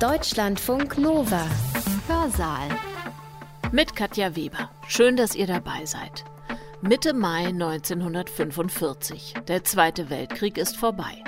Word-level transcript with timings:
Deutschlandfunk 0.00 0.98
Nova. 0.98 1.46
Hörsaal. 2.08 2.68
Mit 3.70 3.94
Katja 3.94 4.34
Weber. 4.34 4.68
Schön, 4.88 5.16
dass 5.16 5.36
ihr 5.36 5.46
dabei 5.46 5.86
seid. 5.86 6.24
Mitte 6.82 7.14
Mai 7.14 7.46
1945. 7.46 9.34
Der 9.46 9.62
Zweite 9.62 10.10
Weltkrieg 10.10 10.58
ist 10.58 10.76
vorbei. 10.76 11.22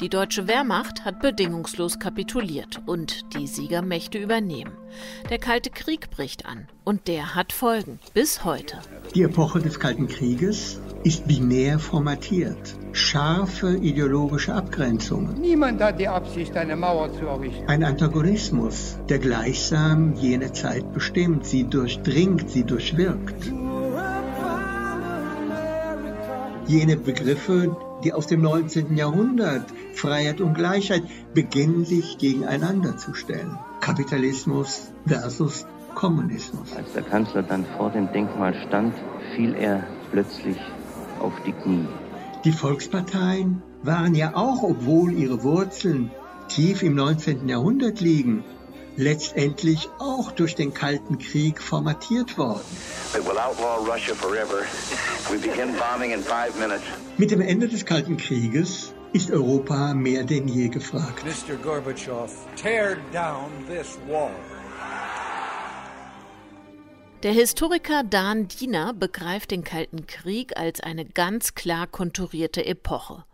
Die 0.00 0.08
deutsche 0.08 0.48
Wehrmacht 0.48 1.04
hat 1.04 1.20
bedingungslos 1.20 1.98
kapituliert 1.98 2.80
und 2.86 3.34
die 3.34 3.46
Siegermächte 3.46 4.18
übernehmen. 4.18 4.72
Der 5.30 5.38
Kalte 5.38 5.70
Krieg 5.70 6.10
bricht 6.10 6.46
an 6.46 6.68
und 6.84 7.08
der 7.08 7.34
hat 7.34 7.52
Folgen 7.52 7.98
bis 8.14 8.44
heute. 8.44 8.78
Die 9.14 9.22
Epoche 9.22 9.60
des 9.60 9.78
Kalten 9.78 10.08
Krieges 10.08 10.80
ist 11.04 11.26
binär 11.26 11.78
formatiert. 11.78 12.74
Scharfe 12.92 13.76
ideologische 13.76 14.54
Abgrenzungen. 14.54 15.40
Niemand 15.40 15.80
hat 15.80 15.98
die 15.98 16.08
Absicht, 16.08 16.56
eine 16.56 16.76
Mauer 16.76 17.12
zu 17.12 17.26
errichten. 17.26 17.68
Ein 17.68 17.84
Antagonismus, 17.84 18.98
der 19.08 19.18
gleichsam 19.18 20.14
jene 20.14 20.52
Zeit 20.52 20.92
bestimmt, 20.92 21.46
sie 21.46 21.64
durchdringt, 21.64 22.50
sie 22.50 22.64
durchwirkt. 22.64 23.52
Jene 26.66 26.96
Begriffe, 26.96 27.76
die 28.04 28.12
aus 28.12 28.26
dem 28.26 28.42
19. 28.42 28.96
Jahrhundert, 28.96 29.66
Freiheit 29.94 30.40
und 30.40 30.54
Gleichheit, 30.54 31.02
beginnen 31.34 31.84
sich 31.84 32.18
gegeneinander 32.18 32.96
zu 32.96 33.14
stellen. 33.14 33.58
Kapitalismus 33.80 34.92
versus 35.06 35.66
Kommunismus. 35.94 36.74
Als 36.76 36.92
der 36.92 37.02
Kanzler 37.02 37.42
dann 37.42 37.64
vor 37.76 37.90
dem 37.90 38.12
Denkmal 38.12 38.54
stand, 38.66 38.94
fiel 39.34 39.54
er 39.54 39.84
plötzlich 40.10 40.58
auf 41.20 41.32
die 41.46 41.52
Knie. 41.52 41.86
Die 42.44 42.52
Volksparteien 42.52 43.62
waren 43.82 44.14
ja 44.14 44.34
auch, 44.34 44.62
obwohl 44.62 45.12
ihre 45.12 45.42
Wurzeln 45.42 46.10
tief 46.48 46.82
im 46.82 46.94
19. 46.94 47.48
Jahrhundert 47.48 48.00
liegen, 48.00 48.44
letztendlich 48.96 49.88
auch 49.98 50.32
durch 50.32 50.54
den 50.54 50.74
Kalten 50.74 51.18
Krieg 51.18 51.60
formatiert 51.60 52.36
worden. 52.38 52.64
Mit 57.18 57.30
dem 57.30 57.40
Ende 57.40 57.68
des 57.68 57.84
Kalten 57.84 58.16
Krieges 58.16 58.92
ist 59.12 59.30
Europa 59.30 59.94
mehr 59.94 60.24
denn 60.24 60.48
je 60.48 60.68
gefragt. 60.68 61.24
Mr. 61.24 61.56
Gorbatschow, 61.56 62.30
tear 62.56 62.96
down 63.12 63.50
this 63.68 63.98
wall. 64.08 64.30
Der 67.22 67.32
Historiker 67.32 68.02
Dan 68.02 68.48
Diener 68.48 68.92
begreift 68.92 69.52
den 69.52 69.62
Kalten 69.62 70.08
Krieg 70.08 70.56
als 70.56 70.80
eine 70.80 71.04
ganz 71.04 71.54
klar 71.54 71.86
konturierte 71.86 72.66
Epoche. 72.66 73.24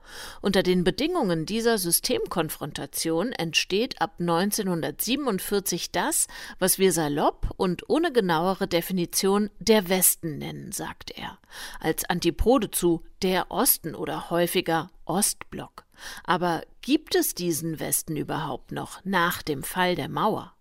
Unter 0.42 0.62
den 0.62 0.84
Bedingungen 0.84 1.46
dieser 1.46 1.78
Systemkonfrontation 1.78 3.32
entsteht 3.32 4.02
ab 4.02 4.16
1947 4.20 5.90
das, 5.90 6.26
was 6.58 6.78
wir 6.78 6.92
salopp 6.92 7.48
und 7.56 7.88
ohne 7.88 8.12
genauere 8.12 8.68
Definition 8.68 9.48
der 9.58 9.88
Westen 9.88 10.36
nennen, 10.36 10.70
sagt 10.70 11.10
er, 11.12 11.38
als 11.80 12.04
Antipode 12.04 12.70
zu 12.70 13.02
der 13.22 13.50
Osten 13.50 13.94
oder 13.94 14.28
häufiger 14.28 14.90
Ostblock. 15.06 15.86
Aber 16.24 16.60
gibt 16.82 17.14
es 17.14 17.34
diesen 17.34 17.80
Westen 17.80 18.18
überhaupt 18.18 18.70
noch 18.70 19.02
nach 19.04 19.42
dem 19.42 19.62
Fall 19.62 19.94
der 19.94 20.10
Mauer? 20.10 20.52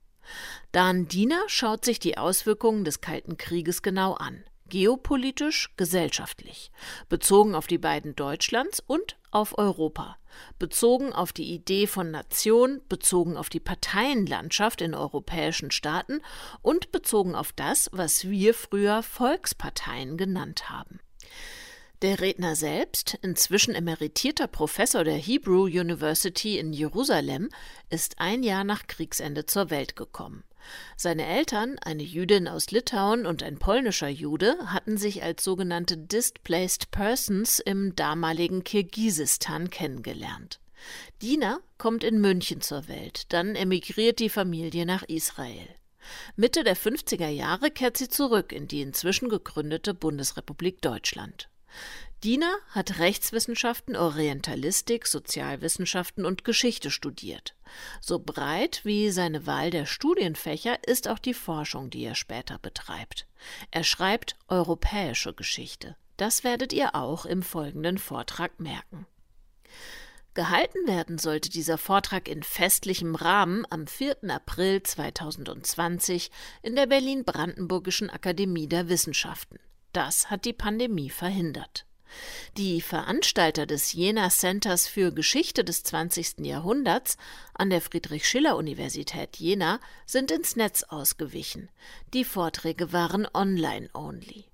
Dan 0.72 1.08
Diener 1.08 1.42
schaut 1.48 1.86
sich 1.86 2.00
die 2.00 2.18
Auswirkungen 2.18 2.84
des 2.84 3.02
Kalten 3.02 3.38
Krieges 3.38 3.82
genau 3.82 4.14
an. 4.14 4.44
Geopolitisch, 4.70 5.70
gesellschaftlich, 5.78 6.72
bezogen 7.08 7.56
auf 7.56 7.68
die 7.68 7.78
beiden 7.78 8.16
Deutschlands 8.16 8.84
und 8.86 9.18
auf 9.32 9.58
Europa, 9.58 10.18
bezogen 10.60 11.14
auf 11.14 11.32
die 11.32 11.54
Idee 11.54 11.88
von 11.88 12.12
Nation, 12.12 12.82
bezogen 12.90 13.38
auf 13.38 13.50
die 13.50 13.62
Parteienlandschaft 13.62 14.82
in 14.82 14.94
europäischen 14.94 15.72
Staaten 15.72 16.22
und 16.62 16.92
bezogen 16.92 17.34
auf 17.34 17.54
das, 17.54 17.90
was 17.94 18.30
wir 18.30 18.54
früher 18.54 19.04
Volksparteien 19.04 20.18
genannt 20.18 20.70
haben. 20.70 21.00
Der 22.04 22.20
Redner 22.20 22.56
selbst, 22.56 23.18
inzwischen 23.24 23.74
emeritierter 23.74 24.46
Professor 24.46 25.04
der 25.04 25.16
Hebrew 25.16 25.64
University 25.64 26.60
in 26.60 26.72
Jerusalem, 26.72 27.50
ist 27.90 28.20
ein 28.20 28.44
Jahr 28.44 28.64
nach 28.64 28.86
Kriegsende 28.86 29.48
zur 29.48 29.72
Welt 29.72 29.96
gekommen. 29.96 30.44
Seine 30.96 31.26
Eltern, 31.26 31.80
eine 31.80 32.04
Jüdin 32.04 32.48
aus 32.48 32.70
Litauen 32.70 33.26
und 33.26 33.42
ein 33.42 33.58
polnischer 33.58 34.10
Jude, 34.10 34.58
hatten 34.68 34.98
sich 34.98 35.24
als 35.24 35.44
sogenannte 35.44 35.98
Displaced 35.98 36.92
Persons 36.92 37.58
im 37.58 37.96
damaligen 37.96 38.64
Kirgisistan 38.64 39.72
kennengelernt. 39.72 40.60
Dina 41.24 41.62
kommt 41.80 42.04
in 42.04 42.22
München 42.22 42.62
zur 42.62 42.88
Welt, 42.88 43.34
dann 43.34 43.56
emigriert 43.56 44.20
die 44.20 44.30
Familie 44.30 44.86
nach 44.86 45.02
Israel. 45.02 45.68
Mitte 46.36 46.64
der 46.64 46.78
50er 46.78 47.30
Jahre 47.30 47.72
kehrt 47.72 47.98
sie 47.98 48.08
zurück 48.08 48.52
in 48.52 48.68
die 48.68 48.82
inzwischen 48.82 49.30
gegründete 49.30 49.96
Bundesrepublik 49.96 50.80
Deutschland. 50.84 51.50
Diener 52.24 52.58
hat 52.72 52.98
Rechtswissenschaften, 52.98 53.96
Orientalistik, 53.96 55.06
Sozialwissenschaften 55.06 56.26
und 56.26 56.44
Geschichte 56.44 56.90
studiert. 56.90 57.56
So 58.02 58.18
breit 58.18 58.82
wie 58.84 59.12
seine 59.12 59.46
Wahl 59.46 59.70
der 59.70 59.86
Studienfächer 59.86 60.80
ist 60.88 61.08
auch 61.08 61.20
die 61.20 61.36
Forschung, 61.36 61.92
die 61.92 62.04
er 62.04 62.16
später 62.16 62.58
betreibt. 62.58 63.28
Er 63.70 63.84
schreibt 63.84 64.36
europäische 64.48 65.34
Geschichte. 65.34 65.96
Das 66.18 66.44
werdet 66.44 66.74
ihr 66.74 66.96
auch 66.96 67.26
im 67.26 67.44
folgenden 67.44 68.00
Vortrag 68.00 68.60
merken. 68.60 69.06
Gehalten 70.34 70.88
werden 70.88 71.20
sollte 71.20 71.50
dieser 71.50 71.78
Vortrag 71.78 72.28
in 72.28 72.42
festlichem 72.42 73.16
Rahmen 73.16 73.66
am 73.70 73.86
4. 73.86 74.18
April 74.30 74.82
2020 74.82 76.32
in 76.64 76.76
der 76.76 76.88
Berlin-Brandenburgischen 76.88 78.10
Akademie 78.10 78.68
der 78.68 78.90
Wissenschaften. 78.90 79.60
Das 79.98 80.30
hat 80.30 80.46
die 80.46 80.54
Pandemie 80.54 81.10
verhindert. 81.10 81.88
Die 82.56 82.82
Veranstalter 82.82 83.66
des 83.66 83.94
Jena 83.94 84.30
Centers 84.30 84.88
für 84.88 85.12
Geschichte 85.12 85.64
des 85.64 85.82
20. 85.82 86.46
Jahrhunderts 86.46 87.18
an 87.56 87.72
der 87.72 87.82
Friedrich-Schiller-Universität 87.82 89.38
Jena 89.38 89.80
sind 90.06 90.30
ins 90.30 90.56
Netz 90.56 90.84
ausgewichen. 90.84 91.70
Die 92.14 92.26
Vorträge 92.26 92.94
waren 92.94 93.28
online-only. 93.34 94.46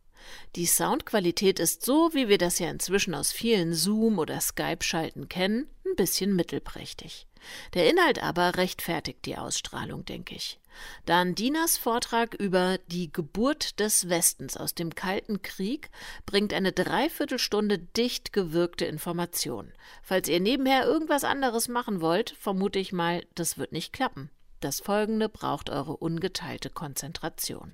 Die 0.56 0.66
Soundqualität 0.66 1.60
ist 1.60 1.84
so, 1.84 2.14
wie 2.14 2.30
wir 2.30 2.38
das 2.38 2.60
ja 2.60 2.70
inzwischen 2.70 3.14
aus 3.14 3.34
vielen 3.34 3.74
Zoom- 3.74 4.20
oder 4.20 4.40
Skype-Schalten 4.40 5.28
kennen, 5.28 5.68
ein 5.86 5.98
bisschen 5.98 6.38
mittelprächtig. 6.38 7.28
Der 7.74 7.90
Inhalt 7.90 8.24
aber 8.24 8.56
rechtfertigt 8.56 9.26
die 9.26 9.36
Ausstrahlung, 9.36 10.06
denke 10.06 10.36
ich. 10.36 10.62
Dann 11.06 11.36
Dinas 11.36 11.78
Vortrag 11.78 12.34
über 12.36 12.78
die 12.88 13.12
Geburt 13.12 13.80
des 13.80 14.10
Westens 14.10 14.58
aus 14.58 14.74
dem 14.74 14.96
Kalten 14.96 15.42
Krieg 15.42 15.90
bringt 16.26 16.54
eine 16.54 16.72
Dreiviertelstunde 16.72 17.80
dicht 17.80 18.34
gewirkte 18.34 18.86
Information. 18.86 19.72
Falls 20.02 20.30
ihr 20.30 20.40
nebenher 20.40 20.86
irgendwas 20.86 21.24
anderes 21.24 21.68
machen 21.68 22.02
wollt, 22.02 22.32
vermute 22.40 22.80
ich 22.80 22.94
mal, 22.94 23.26
das 23.36 23.58
wird 23.58 23.72
nicht 23.72 23.94
klappen. 23.94 24.30
Das 24.60 24.80
folgende 24.80 25.30
braucht 25.30 25.70
eure 25.70 25.98
ungeteilte 25.98 26.70
Konzentration. 26.70 27.74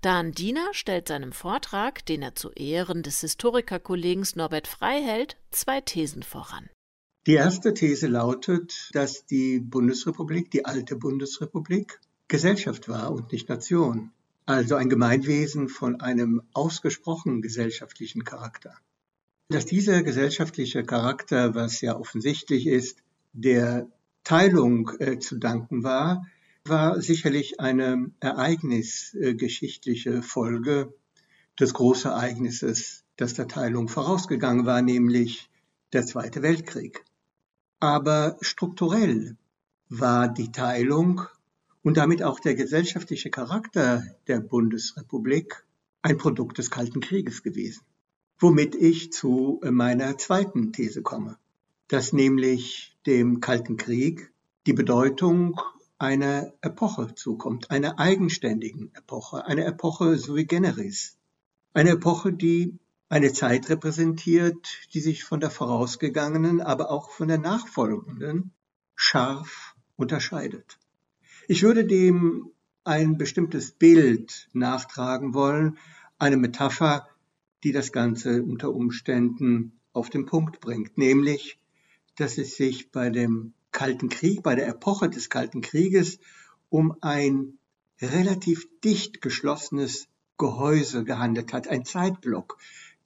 Dan 0.00 0.32
Diener 0.32 0.68
stellt 0.72 1.08
seinem 1.08 1.32
Vortrag, 1.32 2.04
den 2.06 2.22
er 2.22 2.34
zu 2.34 2.50
Ehren 2.50 3.02
des 3.02 3.20
Historikerkollegen 3.20 4.26
Norbert 4.34 4.66
Frei 4.66 5.02
hält, 5.02 5.36
zwei 5.50 5.80
Thesen 5.80 6.22
voran. 6.22 6.68
Die 7.26 7.34
erste 7.34 7.72
These 7.72 8.08
lautet, 8.08 8.90
dass 8.92 9.26
die 9.26 9.60
Bundesrepublik, 9.60 10.50
die 10.50 10.64
alte 10.64 10.96
Bundesrepublik, 10.96 12.00
Gesellschaft 12.32 12.88
war 12.88 13.12
und 13.12 13.30
nicht 13.30 13.48
Nation, 13.50 14.10
also 14.46 14.76
ein 14.76 14.88
Gemeinwesen 14.88 15.68
von 15.68 16.00
einem 16.00 16.40
ausgesprochen 16.54 17.42
gesellschaftlichen 17.42 18.24
Charakter. 18.24 18.74
Dass 19.50 19.66
dieser 19.66 20.02
gesellschaftliche 20.02 20.82
Charakter, 20.82 21.54
was 21.54 21.82
ja 21.82 21.94
offensichtlich 21.94 22.66
ist, 22.66 23.02
der 23.34 23.86
Teilung 24.24 24.92
äh, 24.98 25.18
zu 25.18 25.36
danken 25.36 25.84
war, 25.84 26.26
war 26.64 27.02
sicherlich 27.02 27.60
eine 27.60 28.10
ereignisgeschichtliche 28.20 30.22
Folge 30.22 30.94
des 31.60 31.74
Großereignisses, 31.74 33.04
das 33.16 33.34
der 33.34 33.46
Teilung 33.46 33.88
vorausgegangen 33.88 34.64
war, 34.64 34.80
nämlich 34.80 35.50
der 35.92 36.06
Zweite 36.06 36.40
Weltkrieg. 36.40 37.04
Aber 37.78 38.38
strukturell 38.40 39.36
war 39.90 40.28
die 40.28 40.50
Teilung 40.50 41.26
und 41.82 41.96
damit 41.96 42.22
auch 42.22 42.40
der 42.40 42.54
gesellschaftliche 42.54 43.30
Charakter 43.30 44.04
der 44.26 44.40
Bundesrepublik 44.40 45.64
ein 46.02 46.18
Produkt 46.18 46.58
des 46.58 46.70
Kalten 46.70 47.00
Krieges 47.00 47.42
gewesen. 47.42 47.82
Womit 48.38 48.74
ich 48.74 49.12
zu 49.12 49.60
meiner 49.64 50.18
zweiten 50.18 50.72
These 50.72 51.02
komme, 51.02 51.38
dass 51.88 52.12
nämlich 52.12 52.96
dem 53.06 53.40
Kalten 53.40 53.76
Krieg 53.76 54.32
die 54.66 54.72
Bedeutung 54.72 55.60
einer 55.98 56.52
Epoche 56.60 57.14
zukommt, 57.14 57.70
einer 57.70 57.98
eigenständigen 57.98 58.92
Epoche, 58.94 59.46
einer 59.46 59.66
Epoche 59.66 60.16
sui 60.18 60.44
generis, 60.44 61.16
eine 61.74 61.90
Epoche, 61.90 62.32
die 62.32 62.78
eine 63.08 63.32
Zeit 63.32 63.68
repräsentiert, 63.68 64.88
die 64.94 65.00
sich 65.00 65.22
von 65.22 65.38
der 65.38 65.50
vorausgegangenen, 65.50 66.60
aber 66.60 66.90
auch 66.90 67.10
von 67.10 67.28
der 67.28 67.38
nachfolgenden 67.38 68.52
scharf 68.96 69.76
unterscheidet. 69.96 70.78
Ich 71.52 71.62
würde 71.62 71.84
dem 71.84 72.50
ein 72.82 73.18
bestimmtes 73.18 73.72
Bild 73.72 74.48
nachtragen 74.54 75.34
wollen, 75.34 75.76
eine 76.18 76.38
Metapher, 76.38 77.06
die 77.62 77.72
das 77.72 77.92
Ganze 77.92 78.42
unter 78.42 78.72
Umständen 78.72 79.78
auf 79.92 80.08
den 80.08 80.24
Punkt 80.24 80.60
bringt, 80.60 80.96
nämlich, 80.96 81.58
dass 82.16 82.38
es 82.38 82.56
sich 82.56 82.90
bei 82.90 83.10
dem 83.10 83.52
Kalten 83.70 84.08
Krieg, 84.08 84.42
bei 84.42 84.54
der 84.54 84.66
Epoche 84.66 85.10
des 85.10 85.28
Kalten 85.28 85.60
Krieges 85.60 86.20
um 86.70 86.96
ein 87.02 87.58
relativ 88.00 88.66
dicht 88.82 89.20
geschlossenes 89.20 90.08
Gehäuse 90.38 91.04
gehandelt 91.04 91.52
hat, 91.52 91.68
ein 91.68 91.84
Zeitblock, 91.84 92.56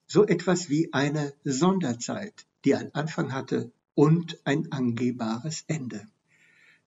so 0.07 0.25
etwas 0.25 0.71
wie 0.71 0.93
eine 0.93 1.33
Sonderzeit, 1.43 2.47
die 2.65 2.77
einen 2.77 2.95
Anfang 2.95 3.33
hatte 3.33 3.73
und 3.97 4.39
ein 4.45 4.71
angehbares 4.71 5.65
Ende. 5.67 6.07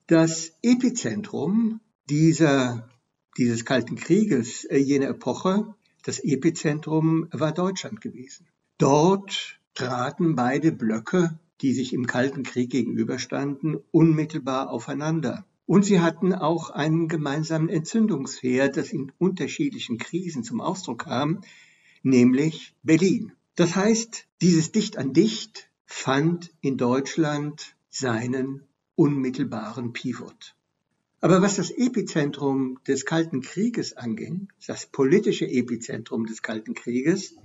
Das 0.10 0.54
Epizentrum 0.64 1.82
dieser, 2.10 2.90
dieses 3.38 3.64
Kalten 3.64 3.96
Krieges, 3.96 4.66
äh, 4.66 4.78
jene 4.78 5.06
Epoche, 5.06 5.76
das 6.02 6.18
Epizentrum 6.18 7.28
war 7.32 7.52
Deutschland 7.52 8.02
gewesen. 8.02 8.48
Dort 8.80 9.60
traten 9.76 10.36
beide 10.36 10.72
Blöcke, 10.72 11.38
die 11.62 11.74
sich 11.74 11.94
im 11.94 12.08
Kalten 12.08 12.42
Krieg 12.42 12.72
gegenüberstanden, 12.72 13.78
unmittelbar 13.92 14.72
aufeinander. 14.72 15.46
Und 15.68 15.86
sie 15.86 16.00
hatten 16.00 16.34
auch 16.34 16.72
einen 16.72 17.08
gemeinsamen 17.08 17.70
Entzündungsherd, 17.70 18.78
das 18.78 18.92
in 18.92 19.12
unterschiedlichen 19.20 20.00
Krisen 20.00 20.44
zum 20.44 20.60
Ausdruck 20.60 21.04
kam, 21.04 21.42
nämlich 22.02 22.74
Berlin. 22.82 23.34
Das 23.54 23.76
heißt, 23.76 24.26
dieses 24.42 24.72
Dicht 24.72 24.98
an 24.98 25.14
Dicht 25.14 25.70
fand 25.86 26.50
in 26.62 26.78
Deutschland 26.78 27.76
seinen 27.92 28.64
unmittelbaren 29.00 29.94
Pivot. 29.94 30.56
Aber 31.22 31.42
was 31.42 31.56
das 31.56 31.72
Epizentrum 31.72 32.80
des 32.86 33.06
Kalten 33.06 33.40
Krieges 33.40 33.96
anging, 33.96 34.50
das 34.68 34.88
politische 34.88 35.48
Epizentrum 35.48 36.26
des 36.26 36.42
Kalten 36.42 36.74
Krieges, 36.74 37.36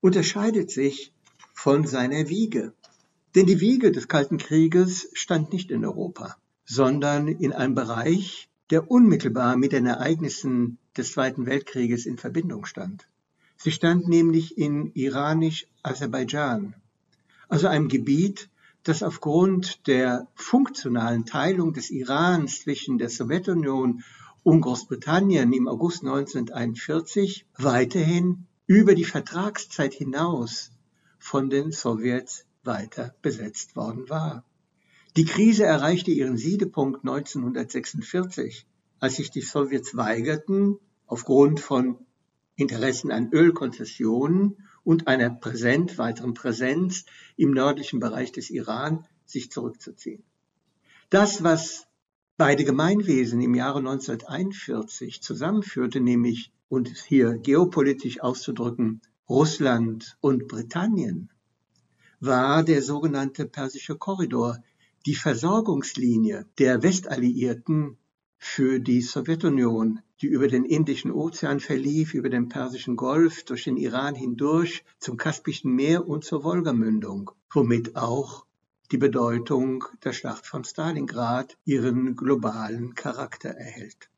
unterscheidet 0.00 0.70
sich 0.70 1.12
von 1.52 1.84
seiner 1.84 2.28
Wiege. 2.28 2.74
Denn 3.34 3.46
die 3.46 3.58
Wiege 3.58 3.90
des 3.90 4.06
Kalten 4.06 4.38
Krieges 4.38 5.08
stand 5.12 5.52
nicht 5.52 5.72
in 5.72 5.84
Europa, 5.84 6.36
sondern 6.64 7.26
in 7.26 7.52
einem 7.52 7.74
Bereich, 7.74 8.48
der 8.70 8.88
unmittelbar 8.88 9.56
mit 9.56 9.72
den 9.72 9.86
Ereignissen 9.86 10.78
des 10.96 11.10
Zweiten 11.10 11.44
Weltkrieges 11.44 12.06
in 12.06 12.18
Verbindung 12.18 12.66
stand. 12.66 13.08
Sie 13.56 13.72
stand 13.72 14.06
nämlich 14.06 14.56
in 14.56 14.92
iranisch-Aserbaidschan, 14.94 16.74
also 17.48 17.66
einem 17.66 17.88
Gebiet, 17.88 18.48
das 18.82 19.02
aufgrund 19.02 19.86
der 19.86 20.28
funktionalen 20.34 21.26
Teilung 21.26 21.72
des 21.72 21.90
Irans 21.90 22.60
zwischen 22.60 22.98
der 22.98 23.10
Sowjetunion 23.10 24.02
und 24.42 24.60
Großbritannien 24.62 25.52
im 25.52 25.68
August 25.68 26.02
1941 26.02 27.46
weiterhin 27.58 28.46
über 28.66 28.94
die 28.94 29.04
Vertragszeit 29.04 29.92
hinaus 29.92 30.70
von 31.18 31.50
den 31.50 31.72
Sowjets 31.72 32.46
weiter 32.64 33.14
besetzt 33.20 33.76
worden 33.76 34.08
war. 34.08 34.44
Die 35.16 35.24
Krise 35.24 35.64
erreichte 35.64 36.10
ihren 36.10 36.36
Siedepunkt 36.36 37.00
1946, 37.00 38.66
als 39.00 39.16
sich 39.16 39.30
die 39.30 39.40
Sowjets 39.42 39.96
weigerten, 39.96 40.78
aufgrund 41.06 41.60
von 41.60 41.98
Interessen 42.54 43.10
an 43.10 43.30
Ölkonzessionen 43.32 44.68
und 44.84 45.08
einer 45.08 45.30
Präsent, 45.30 45.98
weiteren 45.98 46.34
Präsenz 46.34 47.04
im 47.36 47.52
nördlichen 47.52 48.00
Bereich 48.00 48.32
des 48.32 48.50
Iran 48.50 49.06
sich 49.24 49.50
zurückzuziehen. 49.50 50.24
Das, 51.10 51.42
was 51.42 51.86
beide 52.36 52.64
Gemeinwesen 52.64 53.40
im 53.40 53.54
Jahre 53.54 53.78
1941 53.78 55.22
zusammenführte, 55.22 56.00
nämlich, 56.00 56.52
und 56.68 56.88
hier 56.88 57.34
geopolitisch 57.34 58.20
auszudrücken, 58.20 59.02
Russland 59.28 60.16
und 60.20 60.48
Britannien, 60.48 61.30
war 62.20 62.62
der 62.62 62.82
sogenannte 62.82 63.46
Persische 63.46 63.96
Korridor, 63.96 64.62
die 65.06 65.14
Versorgungslinie 65.14 66.46
der 66.58 66.82
Westalliierten 66.82 67.96
für 68.42 68.80
die 68.80 69.02
Sowjetunion, 69.02 70.00
die 70.22 70.26
über 70.26 70.48
den 70.48 70.64
Indischen 70.64 71.12
Ozean 71.12 71.60
verlief, 71.60 72.14
über 72.14 72.30
den 72.30 72.48
Persischen 72.48 72.96
Golf, 72.96 73.44
durch 73.44 73.64
den 73.64 73.76
Iran 73.76 74.14
hindurch 74.14 74.82
zum 74.98 75.18
Kaspischen 75.18 75.72
Meer 75.72 76.08
und 76.08 76.24
zur 76.24 76.42
Wolgamündung, 76.42 77.30
womit 77.52 77.96
auch 77.96 78.46
die 78.90 78.96
Bedeutung 78.96 79.84
der 80.02 80.14
Schlacht 80.14 80.46
von 80.46 80.64
Stalingrad 80.64 81.58
ihren 81.66 82.16
globalen 82.16 82.94
Charakter 82.94 83.50
erhält. 83.50 84.08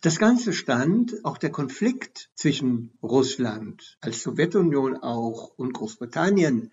Das 0.00 0.18
Ganze 0.18 0.52
stand, 0.52 1.24
auch 1.24 1.36
der 1.36 1.50
Konflikt 1.50 2.30
zwischen 2.34 2.92
Russland 3.02 3.98
als 4.00 4.22
Sowjetunion 4.22 4.96
auch 4.96 5.50
und 5.56 5.74
Großbritannien 5.74 6.70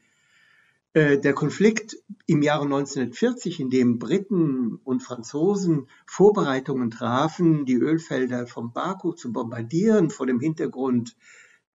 der 0.98 1.34
Konflikt 1.34 1.96
im 2.26 2.42
Jahre 2.42 2.64
1940, 2.64 3.60
in 3.60 3.70
dem 3.70 4.00
Briten 4.00 4.80
und 4.84 5.04
Franzosen 5.04 5.88
Vorbereitungen 6.08 6.90
trafen, 6.90 7.66
die 7.66 7.76
Ölfelder 7.76 8.48
von 8.48 8.74
Baku 8.74 9.14
zu 9.14 9.32
bombardieren 9.32 10.10
vor 10.10 10.26
dem 10.26 10.40
Hintergrund 10.40 11.16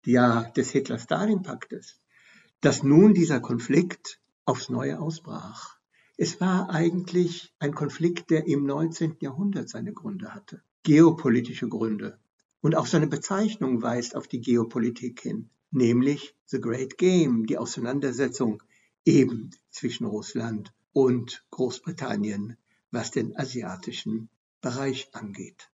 ja, 0.05 0.43
des 0.57 0.71
Hitler-Stalin-Paktes, 0.73 2.01
dass 2.61 2.83
nun 2.83 3.15
dieser 3.15 3.39
Konflikt 3.39 4.19
aufs 4.45 4.69
Neue 4.69 4.99
ausbrach. 4.99 5.77
Es 6.17 6.41
war 6.41 6.71
eigentlich 6.71 7.55
ein 7.61 7.75
Konflikt, 7.75 8.31
der 8.31 8.49
im 8.49 8.65
19. 8.67 9.19
Jahrhundert 9.21 9.69
seine 9.69 9.93
Gründe 9.93 10.35
hatte, 10.35 10.63
geopolitische 10.83 11.69
Gründe. 11.69 12.19
Und 12.61 12.75
auch 12.75 12.87
seine 12.87 13.07
Bezeichnung 13.07 13.83
weist 13.83 14.17
auf 14.17 14.27
die 14.27 14.41
Geopolitik 14.41 15.21
hin, 15.21 15.51
nämlich 15.71 16.35
The 16.47 16.61
Great 16.61 16.99
Game, 16.99 17.47
die 17.47 17.59
Auseinandersetzung 17.59 18.63
eben 19.05 19.51
zwischen 19.71 20.07
Russland 20.07 20.73
und 20.93 21.45
Großbritannien, 21.51 22.57
was 22.91 23.11
den 23.11 23.37
asiatischen 23.37 24.29
Bereich 24.61 25.09
angeht. 25.13 25.71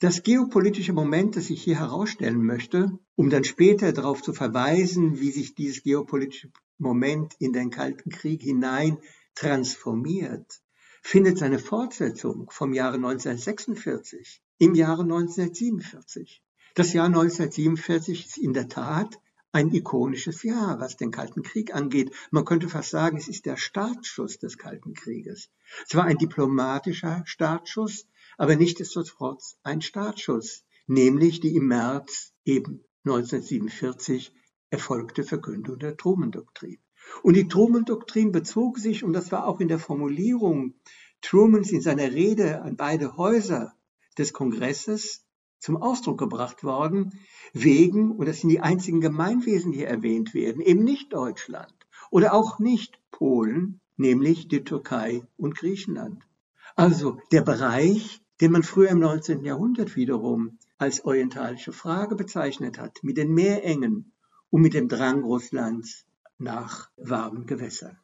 Das 0.00 0.22
geopolitische 0.22 0.92
Moment, 0.92 1.36
das 1.36 1.50
ich 1.50 1.62
hier 1.62 1.78
herausstellen 1.78 2.44
möchte, 2.44 2.98
um 3.14 3.30
dann 3.30 3.44
später 3.44 3.92
darauf 3.92 4.22
zu 4.22 4.32
verweisen, 4.32 5.20
wie 5.20 5.30
sich 5.30 5.54
dieses 5.54 5.82
geopolitische 5.82 6.50
Moment 6.78 7.34
in 7.38 7.52
den 7.52 7.70
Kalten 7.70 8.10
Krieg 8.10 8.42
hinein 8.42 8.98
transformiert, 9.36 10.60
findet 11.02 11.38
seine 11.38 11.58
Fortsetzung 11.58 12.50
vom 12.50 12.72
Jahre 12.72 12.96
1946 12.96 14.42
im 14.58 14.74
Jahre 14.74 15.02
1947. 15.02 16.42
Das 16.74 16.92
Jahr 16.92 17.06
1947 17.06 18.26
ist 18.26 18.38
in 18.38 18.54
der 18.54 18.68
Tat 18.68 19.20
ein 19.52 19.72
ikonisches 19.72 20.42
Jahr, 20.42 20.80
was 20.80 20.96
den 20.96 21.10
Kalten 21.10 21.42
Krieg 21.42 21.74
angeht. 21.74 22.12
Man 22.30 22.44
könnte 22.44 22.68
fast 22.68 22.90
sagen, 22.90 23.18
es 23.18 23.28
ist 23.28 23.46
der 23.46 23.56
Startschuss 23.56 24.38
des 24.38 24.58
Kalten 24.58 24.94
Krieges. 24.94 25.50
Es 25.86 25.94
war 25.94 26.04
ein 26.04 26.18
diplomatischer 26.18 27.22
Startschuss, 27.26 28.06
aber 28.38 28.56
nichtsdestotrotz 28.56 29.58
ein 29.62 29.82
Startschuss, 29.82 30.64
nämlich 30.86 31.40
die 31.40 31.54
im 31.54 31.68
März 31.68 32.32
eben 32.44 32.82
1947 33.04 34.32
erfolgte 34.70 35.22
Verkündung 35.22 35.78
der 35.78 35.96
Truman-Doktrin. 35.96 36.78
Und 37.22 37.34
die 37.34 37.48
Truman-Doktrin 37.48 38.32
bezog 38.32 38.78
sich, 38.78 39.04
und 39.04 39.12
das 39.12 39.32
war 39.32 39.46
auch 39.46 39.60
in 39.60 39.68
der 39.68 39.78
Formulierung 39.78 40.74
Trumans 41.20 41.70
in 41.70 41.82
seiner 41.82 42.10
Rede 42.10 42.62
an 42.62 42.76
beide 42.76 43.16
Häuser 43.16 43.74
des 44.16 44.32
Kongresses 44.32 45.24
zum 45.62 45.76
Ausdruck 45.76 46.18
gebracht 46.18 46.64
worden, 46.64 47.20
wegen, 47.52 48.10
und 48.10 48.26
das 48.26 48.40
sind 48.40 48.50
die 48.50 48.60
einzigen 48.60 49.00
Gemeinwesen, 49.00 49.70
die 49.70 49.78
hier 49.78 49.88
erwähnt 49.88 50.34
werden, 50.34 50.60
eben 50.60 50.82
nicht 50.82 51.12
Deutschland 51.12 51.72
oder 52.10 52.34
auch 52.34 52.58
nicht 52.58 53.00
Polen, 53.12 53.80
nämlich 53.96 54.48
die 54.48 54.64
Türkei 54.64 55.22
und 55.36 55.56
Griechenland. 55.56 56.26
Also 56.74 57.18
der 57.30 57.42
Bereich, 57.42 58.20
den 58.40 58.50
man 58.50 58.64
früher 58.64 58.88
im 58.88 58.98
19. 58.98 59.44
Jahrhundert 59.44 59.94
wiederum 59.94 60.58
als 60.78 61.04
orientalische 61.04 61.72
Frage 61.72 62.16
bezeichnet 62.16 62.78
hat, 62.78 62.98
mit 63.04 63.16
den 63.16 63.32
Meerengen 63.32 64.12
und 64.50 64.62
mit 64.62 64.74
dem 64.74 64.88
Drang 64.88 65.22
Russlands 65.22 66.06
nach 66.38 66.90
warmen 66.96 67.46
Gewässern. 67.46 67.98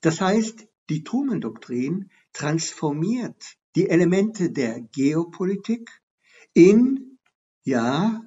Das 0.00 0.22
heißt, 0.22 0.66
die 0.88 1.04
Truman-Doktrin 1.04 2.10
transformiert 2.32 3.58
die 3.74 3.90
Elemente 3.90 4.50
der 4.50 4.80
Geopolitik 4.80 5.90
in, 6.56 7.18
ja, 7.64 8.22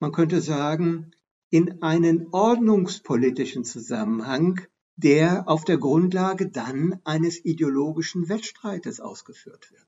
man 0.00 0.10
könnte 0.10 0.40
sagen, 0.40 1.10
in 1.50 1.82
einen 1.82 2.28
ordnungspolitischen 2.32 3.64
Zusammenhang, 3.64 4.62
der 4.96 5.46
auf 5.46 5.66
der 5.66 5.76
Grundlage 5.76 6.48
dann 6.48 6.98
eines 7.04 7.44
ideologischen 7.44 8.30
Wettstreites 8.30 8.98
ausgeführt 9.00 9.70
wird. 9.72 9.86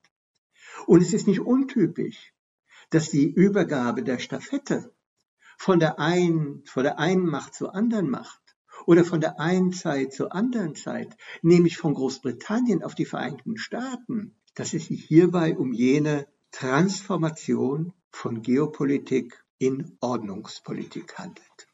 Und 0.85 1.01
es 1.01 1.13
ist 1.13 1.25
nicht 1.25 1.39
untypisch, 1.39 2.35
dass 2.91 3.09
die 3.09 3.25
Übergabe 3.27 4.03
der 4.03 4.19
Staffette 4.19 4.93
von 5.57 5.79
der 5.79 5.97
einen, 5.99 6.63
von 6.67 6.83
der 6.83 6.99
einen 6.99 7.25
Macht 7.25 7.55
zur 7.55 7.73
anderen 7.73 8.11
Macht 8.11 8.55
oder 8.85 9.03
von 9.03 9.19
der 9.19 9.39
einen 9.39 9.73
Zeit 9.73 10.13
zur 10.13 10.35
anderen 10.35 10.75
Zeit, 10.75 11.17
nämlich 11.41 11.77
von 11.77 11.95
Großbritannien 11.95 12.83
auf 12.83 12.93
die 12.93 13.05
Vereinigten 13.05 13.57
Staaten, 13.57 14.35
dass 14.53 14.75
es 14.75 14.85
sich 14.85 15.05
hierbei 15.05 15.57
um 15.57 15.73
jene 15.73 16.27
Transformation 16.51 17.93
von 18.11 18.41
Geopolitik 18.41 19.43
in 19.59 19.97
Ordnungspolitik 20.01 21.17
handelt. 21.17 21.67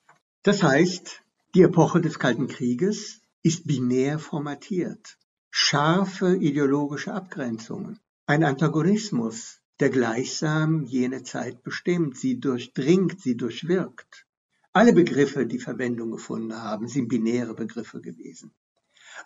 Das 0.44 0.64
heißt, 0.64 1.22
die 1.56 1.64
Epoche 1.64 2.02
des 2.02 2.20
Kalten 2.20 2.48
Krieges 2.48 3.22
ist 3.42 3.66
binär 3.66 4.20
formatiert. 4.20 5.18
Scharfe 5.50 6.36
ideologische 6.36 7.14
Abgrenzungen, 7.14 8.00
ein 8.26 8.44
Antagonismus, 8.44 9.62
der 9.80 9.90
gleichsam 9.90 10.84
jene 10.84 11.24
Zeit 11.24 11.64
bestimmt, 11.64 12.18
sie 12.18 12.40
durchdringt, 12.40 13.22
sie 13.22 13.38
durchwirkt. 13.38 14.26
Alle 14.74 14.94
Begriffe, 14.94 15.46
die 15.46 15.60
Verwendung 15.60 16.12
gefunden 16.12 16.62
haben, 16.62 16.88
sind 16.88 17.08
binäre 17.08 17.54
Begriffe 17.54 18.02
gewesen. 18.02 18.52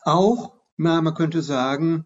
Auch, 0.03 0.53
na, 0.77 1.01
man 1.01 1.15
könnte 1.15 1.41
sagen, 1.41 2.05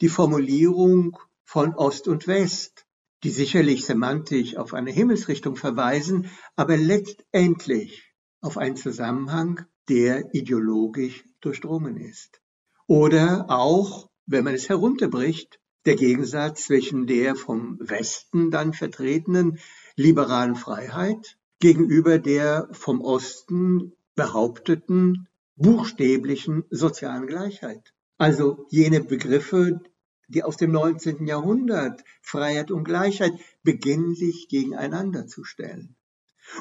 die 0.00 0.08
Formulierung 0.08 1.18
von 1.44 1.74
Ost 1.74 2.08
und 2.08 2.26
West, 2.26 2.83
die 3.24 3.30
sicherlich 3.30 3.86
semantisch 3.86 4.56
auf 4.56 4.74
eine 4.74 4.90
Himmelsrichtung 4.90 5.56
verweisen, 5.56 6.30
aber 6.56 6.76
letztendlich 6.76 8.14
auf 8.40 8.58
einen 8.58 8.76
Zusammenhang, 8.76 9.64
der 9.88 10.34
ideologisch 10.34 11.24
durchdrungen 11.40 11.96
ist. 11.96 12.40
Oder 12.86 13.46
auch, 13.48 14.10
wenn 14.26 14.44
man 14.44 14.54
es 14.54 14.68
herunterbricht, 14.68 15.58
der 15.86 15.96
Gegensatz 15.96 16.64
zwischen 16.64 17.06
der 17.06 17.34
vom 17.34 17.78
Westen 17.80 18.50
dann 18.50 18.72
vertretenen 18.72 19.58
liberalen 19.96 20.54
Freiheit 20.54 21.38
gegenüber 21.60 22.18
der 22.18 22.68
vom 22.72 23.00
Osten 23.00 23.92
behaupteten 24.14 25.28
buchstäblichen 25.56 26.64
sozialen 26.70 27.26
Gleichheit. 27.26 27.94
Also 28.18 28.66
jene 28.70 29.02
Begriffe, 29.02 29.80
die 30.28 30.42
aus 30.42 30.56
dem 30.56 30.72
19. 30.72 31.26
Jahrhundert, 31.26 32.04
Freiheit 32.22 32.70
und 32.70 32.84
Gleichheit, 32.84 33.32
beginnen 33.62 34.14
sich 34.14 34.48
gegeneinander 34.48 35.26
zu 35.26 35.44
stellen. 35.44 35.96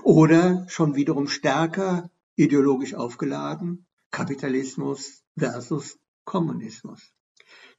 Oder 0.03 0.65
schon 0.69 0.95
wiederum 0.95 1.27
stärker 1.27 2.09
ideologisch 2.35 2.93
aufgeladen, 2.93 3.85
Kapitalismus 4.11 5.23
versus 5.37 5.97
Kommunismus. 6.23 7.11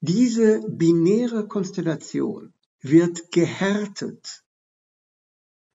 Diese 0.00 0.60
binäre 0.68 1.48
Konstellation 1.48 2.52
wird 2.80 3.32
gehärtet 3.32 4.44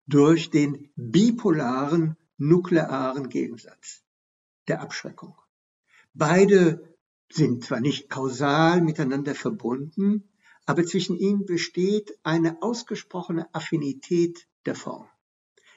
durch 0.06 0.50
den 0.50 0.90
bipolaren 0.96 2.16
nuklearen 2.38 3.30
Gegensatz 3.30 4.02
der 4.68 4.82
Abschreckung. 4.82 5.36
Beide 6.14 6.96
sind 7.32 7.64
zwar 7.64 7.80
nicht 7.80 8.10
kausal 8.10 8.82
miteinander 8.82 9.36
verbunden, 9.36 10.30
aber 10.66 10.86
zwischen 10.86 11.18
ihnen 11.18 11.46
besteht 11.46 12.18
eine 12.24 12.62
ausgesprochene 12.62 13.54
Affinität 13.54 14.48
der 14.66 14.76
Form. 14.76 15.08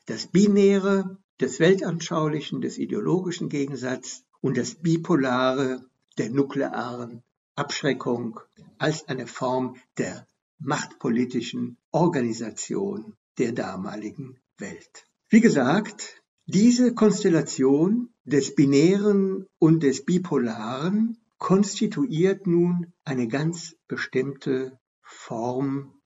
Das 0.07 0.27
Binäre 0.27 1.19
des 1.41 1.61
weltanschaulichen, 1.61 2.61
des 2.61 2.79
ideologischen 2.79 3.49
Gegensatz 3.49 4.25
und 4.41 4.57
das 4.57 4.75
Bipolare 4.77 5.85
der 6.19 6.31
nuklearen 6.31 7.23
Abschreckung 7.55 8.41
als 8.79 9.09
eine 9.09 9.27
Form 9.27 9.77
der 9.99 10.27
machtpolitischen 10.59 11.79
Organisation 11.91 13.15
der 13.39 13.53
damaligen 13.53 14.39
Welt. 14.59 15.07
Wie 15.29 15.41
gesagt, 15.41 16.23
diese 16.47 16.95
Konstellation 16.95 18.13
des 18.25 18.55
Binären 18.55 19.47
und 19.59 19.83
des 19.83 20.05
Bipolaren 20.05 21.22
konstituiert 21.43 22.47
nun 22.47 22.93
eine 23.05 23.27
ganz 23.27 23.75
bestimmte 23.89 24.79
Form 25.03 26.01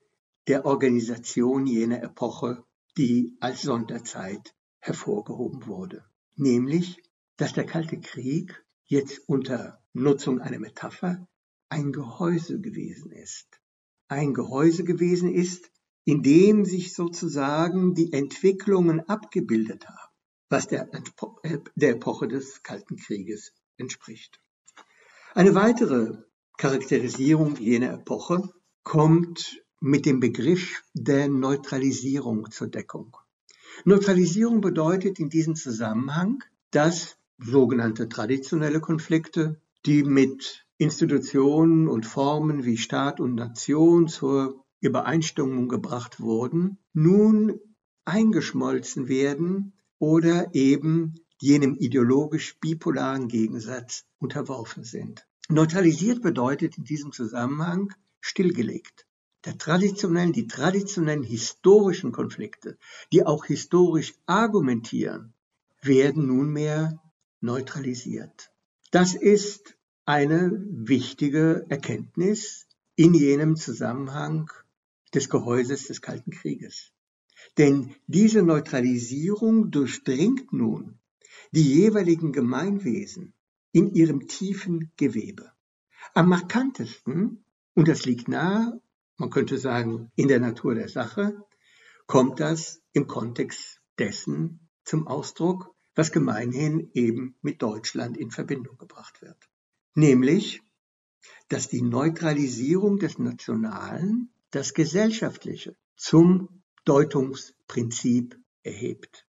der 0.49 0.65
Organisation 0.65 1.67
jener 1.67 2.03
Epoche, 2.03 2.65
die 2.97 3.37
als 3.41 3.61
Sonderzeit 3.61 4.55
hervorgehoben 4.81 5.67
wurde. 5.67 6.07
Nämlich, 6.37 7.03
dass 7.37 7.53
der 7.53 7.67
Kalte 7.67 8.01
Krieg 8.01 8.65
jetzt 8.87 9.29
unter 9.29 9.85
Nutzung 9.93 10.41
einer 10.41 10.59
Metapher 10.59 11.29
ein 11.69 11.93
Gehäuse 11.93 12.59
gewesen 12.59 13.13
ist. 13.13 13.61
Ein 14.09 14.33
Gehäuse 14.33 14.85
gewesen 14.85 15.31
ist, 15.31 15.71
in 16.07 16.23
dem 16.23 16.65
sich 16.65 16.95
sozusagen 16.95 17.93
die 17.93 18.15
Entwicklungen 18.15 19.07
abgebildet 19.07 19.87
haben, 19.87 20.15
was 20.49 20.67
der, 20.67 20.89
der 21.75 21.91
Epoche 21.91 22.27
des 22.27 22.63
Kalten 22.63 22.97
Krieges 22.97 23.53
entspricht. 23.77 24.41
Eine 25.37 25.55
weitere 25.55 26.15
Charakterisierung 26.57 27.57
jener 27.57 27.93
Epoche 27.93 28.43
kommt 28.85 29.63
mit 29.83 30.07
dem 30.07 30.19
Begriff 30.19 30.83
der 30.95 31.29
Neutralisierung 31.29 32.51
zur 32.51 32.69
Deckung. 32.69 33.15
Neutralisierung 33.85 34.63
bedeutet 34.63 35.19
in 35.19 35.29
diesem 35.29 35.55
Zusammenhang, 35.55 36.43
dass 36.71 37.19
sogenannte 37.37 38.09
traditionelle 38.09 38.81
Konflikte, 38.81 39.61
die 39.85 40.05
mit 40.05 40.65
Institutionen 40.79 41.87
und 41.87 42.07
Formen 42.07 42.65
wie 42.65 42.79
Staat 42.79 43.21
und 43.21 43.35
Nation 43.35 44.09
zur 44.09 44.65
Übereinstimmung 44.81 45.69
gebracht 45.69 46.19
wurden, 46.19 46.79
nun 46.95 47.61
eingeschmolzen 48.07 49.09
werden 49.09 49.75
oder 49.99 50.55
eben 50.55 51.17
jenem 51.41 51.75
ideologisch 51.75 52.59
bipolaren 52.61 53.29
Gegensatz 53.29 54.05
unterworfen 54.19 54.85
sind. 54.85 55.27
Neutralisiert 55.49 56.23
bedeutet 56.23 56.79
in 56.79 56.85
diesem 56.85 57.13
Zusammenhang 57.13 57.93
stillgelegt. 58.21 59.07
Der 59.45 59.59
traditionellen, 59.59 60.33
die 60.33 60.49
traditionellen 60.49 61.23
historischen 61.23 62.11
Konflikte, 62.11 62.79
die 63.13 63.25
auch 63.25 63.45
historisch 63.45 64.15
argumentieren, 64.27 65.35
werden 65.83 66.27
nunmehr 66.27 67.01
neutralisiert. 67.41 68.51
Das 68.91 69.15
ist 69.15 69.77
eine 70.05 70.51
wichtige 70.69 71.65
Erkenntnis 71.69 72.67
in 72.97 73.15
jenem 73.15 73.57
Zusammenhang 73.57 74.51
des 75.15 75.29
Gehäuses 75.29 75.87
des 75.87 76.01
Kalten 76.01 76.33
Krieges. 76.33 76.93
Denn 77.59 77.95
diese 78.07 78.43
Neutralisierung 78.43 79.71
durchdringt 79.71 80.53
nun 80.53 80.99
die 81.53 81.63
jeweiligen 81.63 82.33
Gemeinwesen 82.33 83.35
in 83.73 83.93
ihrem 83.93 84.27
tiefen 84.27 84.93
Gewebe. 84.97 85.53
Am 86.15 86.29
markantesten, 86.29 87.45
und 87.75 87.89
das 87.89 88.07
liegt 88.07 88.29
nahe, 88.29 88.81
man 89.19 89.31
könnte 89.31 89.59
sagen, 89.59 90.11
in 90.17 90.29
der 90.29 90.41
Natur 90.41 90.75
der 90.75 90.89
Sache, 90.89 91.45
kommt 92.07 92.41
das 92.41 92.81
im 92.93 93.07
Kontext 93.07 93.81
dessen 93.99 94.69
zum 94.85 95.07
Ausdruck, 95.07 95.75
was 95.95 96.13
gemeinhin 96.13 96.91
eben 96.95 97.37
mit 97.43 97.63
Deutschland 97.63 98.17
in 98.17 98.31
Verbindung 98.31 98.79
gebracht 98.79 99.23
wird 99.23 99.49
nämlich 99.97 100.63
dass 101.49 101.69
die 101.69 101.83
Neutralisierung 101.83 102.99
des 102.99 103.19
Nationalen 103.19 104.33
das 104.51 104.75
Gesellschaftliche 104.75 105.77
zum 105.97 106.63
Deutungsprinzip 106.85 108.39
erhebt. 108.63 109.26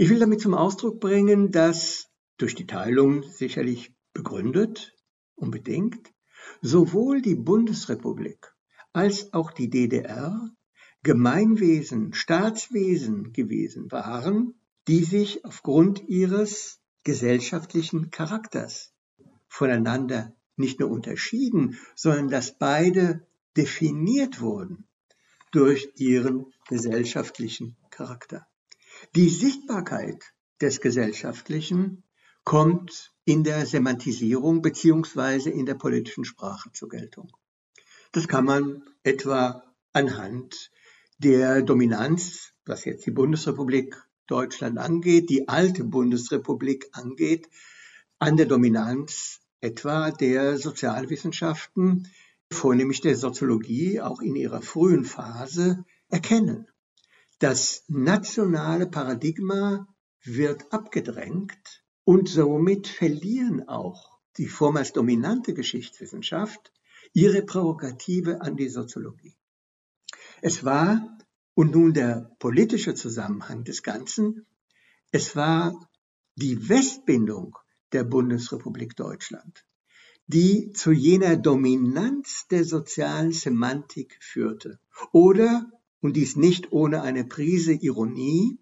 Ich 0.00 0.08
will 0.08 0.18
damit 0.18 0.40
zum 0.40 0.54
Ausdruck 0.54 0.98
bringen, 0.98 1.50
dass 1.50 2.08
durch 2.38 2.54
die 2.54 2.66
Teilung 2.66 3.22
sicherlich 3.22 3.92
begründet 4.14 4.94
und 5.34 5.50
bedingt 5.50 6.14
sowohl 6.62 7.20
die 7.20 7.34
Bundesrepublik 7.34 8.50
als 8.94 9.34
auch 9.34 9.50
die 9.50 9.68
DDR 9.68 10.50
Gemeinwesen, 11.02 12.14
Staatswesen 12.14 13.34
gewesen 13.34 13.92
waren, 13.92 14.54
die 14.88 15.04
sich 15.04 15.44
aufgrund 15.44 16.08
ihres 16.08 16.80
gesellschaftlichen 17.04 18.10
Charakters 18.10 18.94
voneinander 19.48 20.34
nicht 20.56 20.80
nur 20.80 20.90
unterschieden, 20.90 21.76
sondern 21.94 22.30
dass 22.30 22.56
beide 22.56 23.26
definiert 23.54 24.40
wurden 24.40 24.88
durch 25.52 25.92
ihren 25.96 26.46
gesellschaftlichen 26.70 27.76
Charakter. 27.90 28.46
Die 29.14 29.28
Sichtbarkeit 29.28 30.32
des 30.60 30.80
Gesellschaftlichen 30.80 32.04
kommt 32.44 33.12
in 33.24 33.44
der 33.44 33.66
Semantisierung 33.66 34.62
beziehungsweise 34.62 35.50
in 35.50 35.66
der 35.66 35.74
politischen 35.74 36.24
Sprache 36.24 36.70
zur 36.72 36.88
Geltung. 36.88 37.30
Das 38.12 38.28
kann 38.28 38.44
man 38.44 38.82
etwa 39.02 39.62
anhand 39.92 40.70
der 41.18 41.62
Dominanz, 41.62 42.52
was 42.64 42.84
jetzt 42.84 43.06
die 43.06 43.10
Bundesrepublik 43.10 43.96
Deutschland 44.26 44.78
angeht, 44.78 45.28
die 45.28 45.48
alte 45.48 45.84
Bundesrepublik 45.84 46.88
angeht, 46.92 47.48
an 48.18 48.36
der 48.36 48.46
Dominanz 48.46 49.40
etwa 49.60 50.10
der 50.10 50.56
Sozialwissenschaften, 50.56 52.08
vornehmlich 52.52 53.00
der 53.00 53.16
Soziologie, 53.16 54.00
auch 54.00 54.20
in 54.20 54.36
ihrer 54.36 54.62
frühen 54.62 55.04
Phase 55.04 55.84
erkennen. 56.08 56.69
Das 57.40 57.84
nationale 57.88 58.86
Paradigma 58.86 59.88
wird 60.22 60.70
abgedrängt 60.74 61.82
und 62.04 62.28
somit 62.28 62.86
verlieren 62.86 63.66
auch 63.66 64.18
die 64.36 64.46
vormals 64.46 64.92
dominante 64.92 65.54
Geschichtswissenschaft 65.54 66.70
ihre 67.14 67.40
Prärogative 67.40 68.42
an 68.42 68.58
die 68.58 68.68
Soziologie. 68.68 69.38
Es 70.42 70.64
war, 70.64 71.16
und 71.54 71.74
nun 71.74 71.94
der 71.94 72.30
politische 72.40 72.94
Zusammenhang 72.94 73.64
des 73.64 73.82
Ganzen, 73.82 74.44
es 75.10 75.34
war 75.34 75.72
die 76.34 76.68
Westbindung 76.68 77.56
der 77.92 78.04
Bundesrepublik 78.04 78.96
Deutschland, 78.96 79.64
die 80.26 80.72
zu 80.72 80.92
jener 80.92 81.38
Dominanz 81.38 82.48
der 82.50 82.66
sozialen 82.66 83.32
Semantik 83.32 84.18
führte. 84.20 84.78
Oder, 85.12 85.72
und 86.00 86.16
dies 86.16 86.36
nicht 86.36 86.72
ohne 86.72 87.02
eine 87.02 87.24
Prise 87.24 87.72
Ironie, 87.72 88.58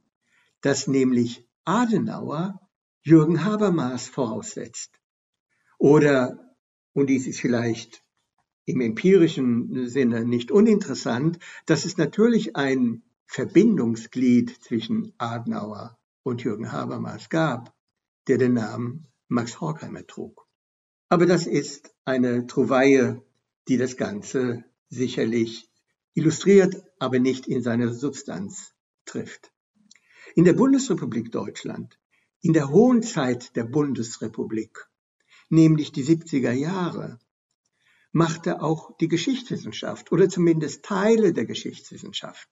dass 0.60 0.88
nämlich 0.88 1.46
Adenauer 1.64 2.60
Jürgen 3.02 3.44
Habermas 3.44 4.08
voraussetzt. 4.08 5.00
Oder, 5.78 6.54
und 6.92 7.08
dies 7.08 7.26
ist 7.26 7.40
vielleicht 7.40 8.02
im 8.64 8.80
empirischen 8.80 9.88
Sinne 9.88 10.24
nicht 10.24 10.50
uninteressant, 10.50 11.38
dass 11.66 11.84
es 11.84 11.96
natürlich 11.96 12.56
ein 12.56 13.02
Verbindungsglied 13.26 14.62
zwischen 14.62 15.14
Adenauer 15.18 15.98
und 16.22 16.42
Jürgen 16.42 16.72
Habermas 16.72 17.28
gab, 17.28 17.74
der 18.26 18.38
den 18.38 18.54
Namen 18.54 19.06
Max 19.28 19.60
Horkheimer 19.60 20.06
trug. 20.06 20.46
Aber 21.08 21.24
das 21.24 21.46
ist 21.46 21.94
eine 22.04 22.46
Trouvaille, 22.46 23.22
die 23.68 23.76
das 23.76 23.96
Ganze 23.96 24.64
sicherlich 24.88 25.70
illustriert, 26.14 26.82
aber 27.00 27.18
nicht 27.18 27.46
in 27.46 27.62
seiner 27.62 27.92
Substanz 27.92 28.74
trifft. 29.04 29.52
In 30.34 30.44
der 30.44 30.52
Bundesrepublik 30.52 31.32
Deutschland, 31.32 31.98
in 32.40 32.52
der 32.52 32.68
hohen 32.68 33.02
Zeit 33.02 33.56
der 33.56 33.64
Bundesrepublik, 33.64 34.86
nämlich 35.48 35.92
die 35.92 36.04
70er 36.04 36.52
Jahre, 36.52 37.18
machte 38.12 38.62
auch 38.62 38.96
die 38.98 39.08
Geschichtswissenschaft 39.08 40.12
oder 40.12 40.28
zumindest 40.28 40.84
Teile 40.84 41.32
der 41.32 41.44
Geschichtswissenschaft 41.44 42.48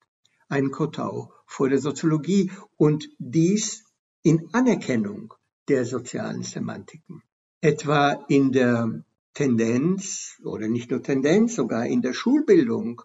einen 0.49 0.71
Kotau 0.71 1.33
vor 1.47 1.69
der 1.69 1.79
Soziologie 1.79 2.53
und 2.77 3.09
dies 3.19 3.85
in 4.23 4.49
Anerkennung 4.53 5.35
der 5.69 5.85
sozialen 5.85 6.43
Semantiken. 6.43 7.23
Etwa 7.61 8.25
in 8.29 8.53
der 8.53 9.05
Tendenz 9.35 10.41
oder 10.45 10.69
nicht 10.69 10.91
nur 10.91 11.03
Tendenz, 11.03 11.57
sogar 11.57 11.87
in 11.87 12.03
der 12.03 12.13
Schulbildung 12.13 13.03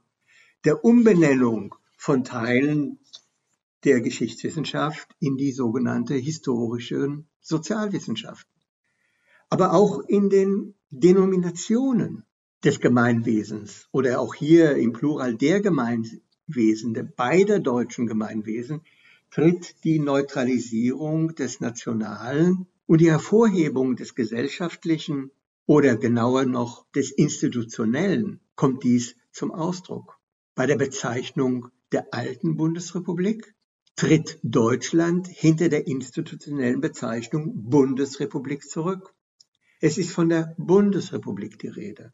der 0.63 0.85
Umbenennung 0.85 1.73
von 1.97 2.23
Teilen 2.23 2.99
der 3.83 4.01
Geschichtswissenschaft 4.01 5.15
in 5.19 5.35
die 5.37 5.51
sogenannte 5.51 6.13
historischen 6.13 7.27
Sozialwissenschaften. 7.41 8.51
Aber 9.49 9.73
auch 9.73 10.01
in 10.07 10.29
den 10.29 10.75
Denominationen 10.91 12.23
des 12.63 12.79
Gemeinwesens 12.79 13.87
oder 13.91 14.19
auch 14.19 14.35
hier 14.35 14.75
im 14.75 14.93
Plural 14.93 15.35
der 15.35 15.61
Gemeinwesen, 15.61 16.93
der 16.93 17.03
beider 17.03 17.59
deutschen 17.59 18.05
Gemeinwesen, 18.05 18.81
tritt 19.31 19.83
die 19.83 19.97
Neutralisierung 19.97 21.33
des 21.33 21.59
Nationalen 21.59 22.67
und 22.85 23.01
die 23.01 23.09
Hervorhebung 23.09 23.95
des 23.95 24.13
Gesellschaftlichen 24.13 25.31
oder 25.65 25.95
genauer 25.95 26.45
noch 26.45 26.85
des 26.91 27.11
Institutionellen 27.11 28.41
kommt 28.55 28.83
dies 28.83 29.15
zum 29.31 29.51
Ausdruck. 29.51 30.20
Bei 30.61 30.67
der 30.67 30.77
Bezeichnung 30.77 31.69
der 31.91 32.13
alten 32.13 32.55
Bundesrepublik 32.55 33.55
tritt 33.95 34.37
Deutschland 34.43 35.27
hinter 35.27 35.69
der 35.69 35.87
institutionellen 35.87 36.81
Bezeichnung 36.81 37.67
Bundesrepublik 37.67 38.69
zurück. 38.69 39.15
Es 39.79 39.97
ist 39.97 40.11
von 40.11 40.29
der 40.29 40.53
Bundesrepublik 40.59 41.57
die 41.57 41.69
Rede. 41.69 42.13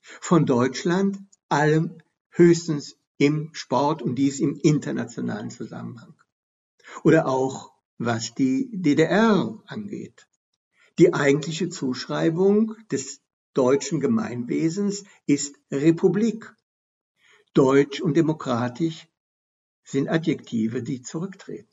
Von 0.00 0.46
Deutschland 0.46 1.18
allem 1.48 1.98
höchstens 2.30 2.94
im 3.18 3.50
Sport 3.52 4.00
und 4.00 4.14
dies 4.14 4.38
im 4.38 4.54
internationalen 4.62 5.50
Zusammenhang. 5.50 6.14
Oder 7.02 7.26
auch 7.26 7.72
was 7.98 8.32
die 8.32 8.70
DDR 8.70 9.60
angeht. 9.66 10.28
Die 11.00 11.14
eigentliche 11.14 11.68
Zuschreibung 11.68 12.76
des 12.92 13.22
deutschen 13.54 13.98
Gemeinwesens 13.98 15.02
ist 15.26 15.56
Republik. 15.72 16.54
Deutsch 17.54 18.00
und 18.00 18.16
demokratisch 18.16 19.08
sind 19.84 20.08
Adjektive, 20.08 20.82
die 20.82 21.02
zurücktreten. 21.02 21.68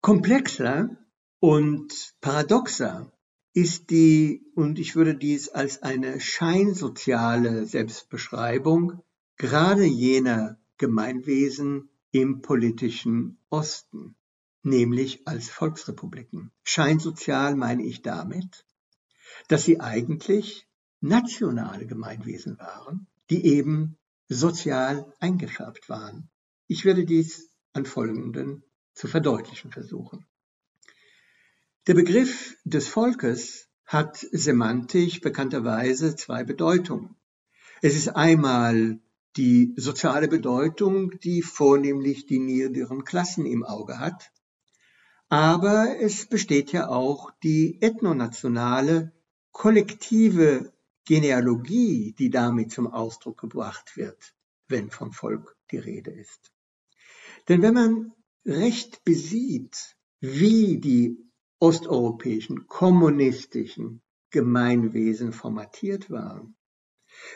Komplexer 0.00 0.96
und 1.40 2.14
paradoxer 2.20 3.12
ist 3.52 3.90
die, 3.90 4.42
und 4.54 4.78
ich 4.78 4.96
würde 4.96 5.14
dies 5.14 5.48
als 5.48 5.82
eine 5.82 6.20
scheinsoziale 6.20 7.66
Selbstbeschreibung, 7.66 9.02
gerade 9.36 9.84
jener 9.84 10.58
Gemeinwesen 10.78 11.90
im 12.10 12.42
politischen 12.42 13.38
Osten, 13.50 14.16
nämlich 14.62 15.26
als 15.26 15.50
Volksrepubliken. 15.50 16.50
Scheinsozial 16.62 17.54
meine 17.54 17.84
ich 17.84 18.02
damit, 18.02 18.66
dass 19.48 19.64
sie 19.64 19.80
eigentlich 19.80 20.66
nationale 21.00 21.86
Gemeinwesen 21.86 22.58
waren, 22.58 23.06
die 23.30 23.44
eben 23.44 23.98
sozial 24.28 25.12
eingefärbt 25.20 25.88
waren. 25.88 26.30
Ich 26.66 26.84
werde 26.84 27.04
dies 27.04 27.50
an 27.72 27.86
folgenden 27.86 28.62
zu 28.94 29.08
verdeutlichen 29.08 29.70
versuchen. 29.70 30.26
Der 31.86 31.94
Begriff 31.94 32.56
des 32.64 32.88
Volkes 32.88 33.68
hat 33.84 34.16
semantisch 34.32 35.20
bekannterweise 35.20 36.16
zwei 36.16 36.44
Bedeutungen. 36.44 37.16
Es 37.82 37.96
ist 37.96 38.08
einmal 38.08 38.98
die 39.36 39.74
soziale 39.76 40.28
Bedeutung, 40.28 41.18
die 41.20 41.42
vornehmlich 41.42 42.26
die 42.26 42.38
niederen 42.38 43.04
Klassen 43.04 43.46
im 43.46 43.64
Auge 43.64 43.98
hat. 43.98 44.30
Aber 45.28 45.96
es 46.00 46.26
besteht 46.26 46.72
ja 46.72 46.88
auch 46.88 47.30
die 47.42 47.80
ethnonationale, 47.82 49.12
kollektive 49.50 50.72
Genealogie, 51.04 52.14
die 52.18 52.30
damit 52.30 52.70
zum 52.70 52.86
Ausdruck 52.86 53.40
gebracht 53.40 53.96
wird, 53.96 54.34
wenn 54.68 54.90
vom 54.90 55.12
Volk 55.12 55.56
die 55.70 55.78
Rede 55.78 56.10
ist. 56.10 56.52
Denn 57.48 57.62
wenn 57.62 57.74
man 57.74 58.12
recht 58.46 59.04
besieht, 59.04 59.96
wie 60.20 60.78
die 60.78 61.18
osteuropäischen 61.58 62.66
kommunistischen 62.66 64.02
Gemeinwesen 64.30 65.32
formatiert 65.32 66.10
waren, 66.10 66.56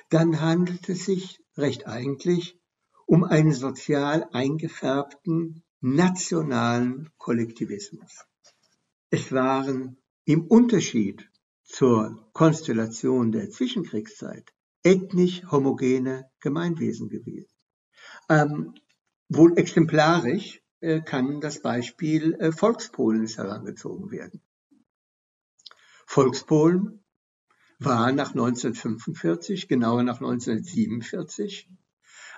dann 0.08 0.40
handelt 0.40 0.88
es 0.88 1.04
sich 1.04 1.40
recht 1.56 1.86
eigentlich 1.86 2.58
um 3.06 3.24
einen 3.24 3.52
sozial 3.52 4.28
eingefärbten 4.32 5.62
nationalen 5.80 7.10
Kollektivismus. 7.16 8.24
Es 9.10 9.32
waren 9.32 9.98
im 10.24 10.46
Unterschied 10.46 11.30
zur 11.68 12.28
Konstellation 12.32 13.30
der 13.30 13.50
Zwischenkriegszeit 13.50 14.52
ethnisch 14.82 15.42
homogene 15.50 16.30
Gemeinwesen 16.40 17.08
gewesen. 17.08 17.54
Ähm, 18.28 18.74
wohl 19.28 19.58
exemplarisch 19.58 20.62
äh, 20.80 21.00
kann 21.02 21.40
das 21.40 21.60
Beispiel 21.60 22.34
äh, 22.34 22.52
Volkspolens 22.52 23.36
herangezogen 23.36 24.10
werden. 24.10 24.40
Volkspolen 26.06 27.04
war 27.78 28.12
nach 28.12 28.30
1945, 28.30 29.68
genauer 29.68 30.02
nach 30.02 30.20
1947, 30.20 31.68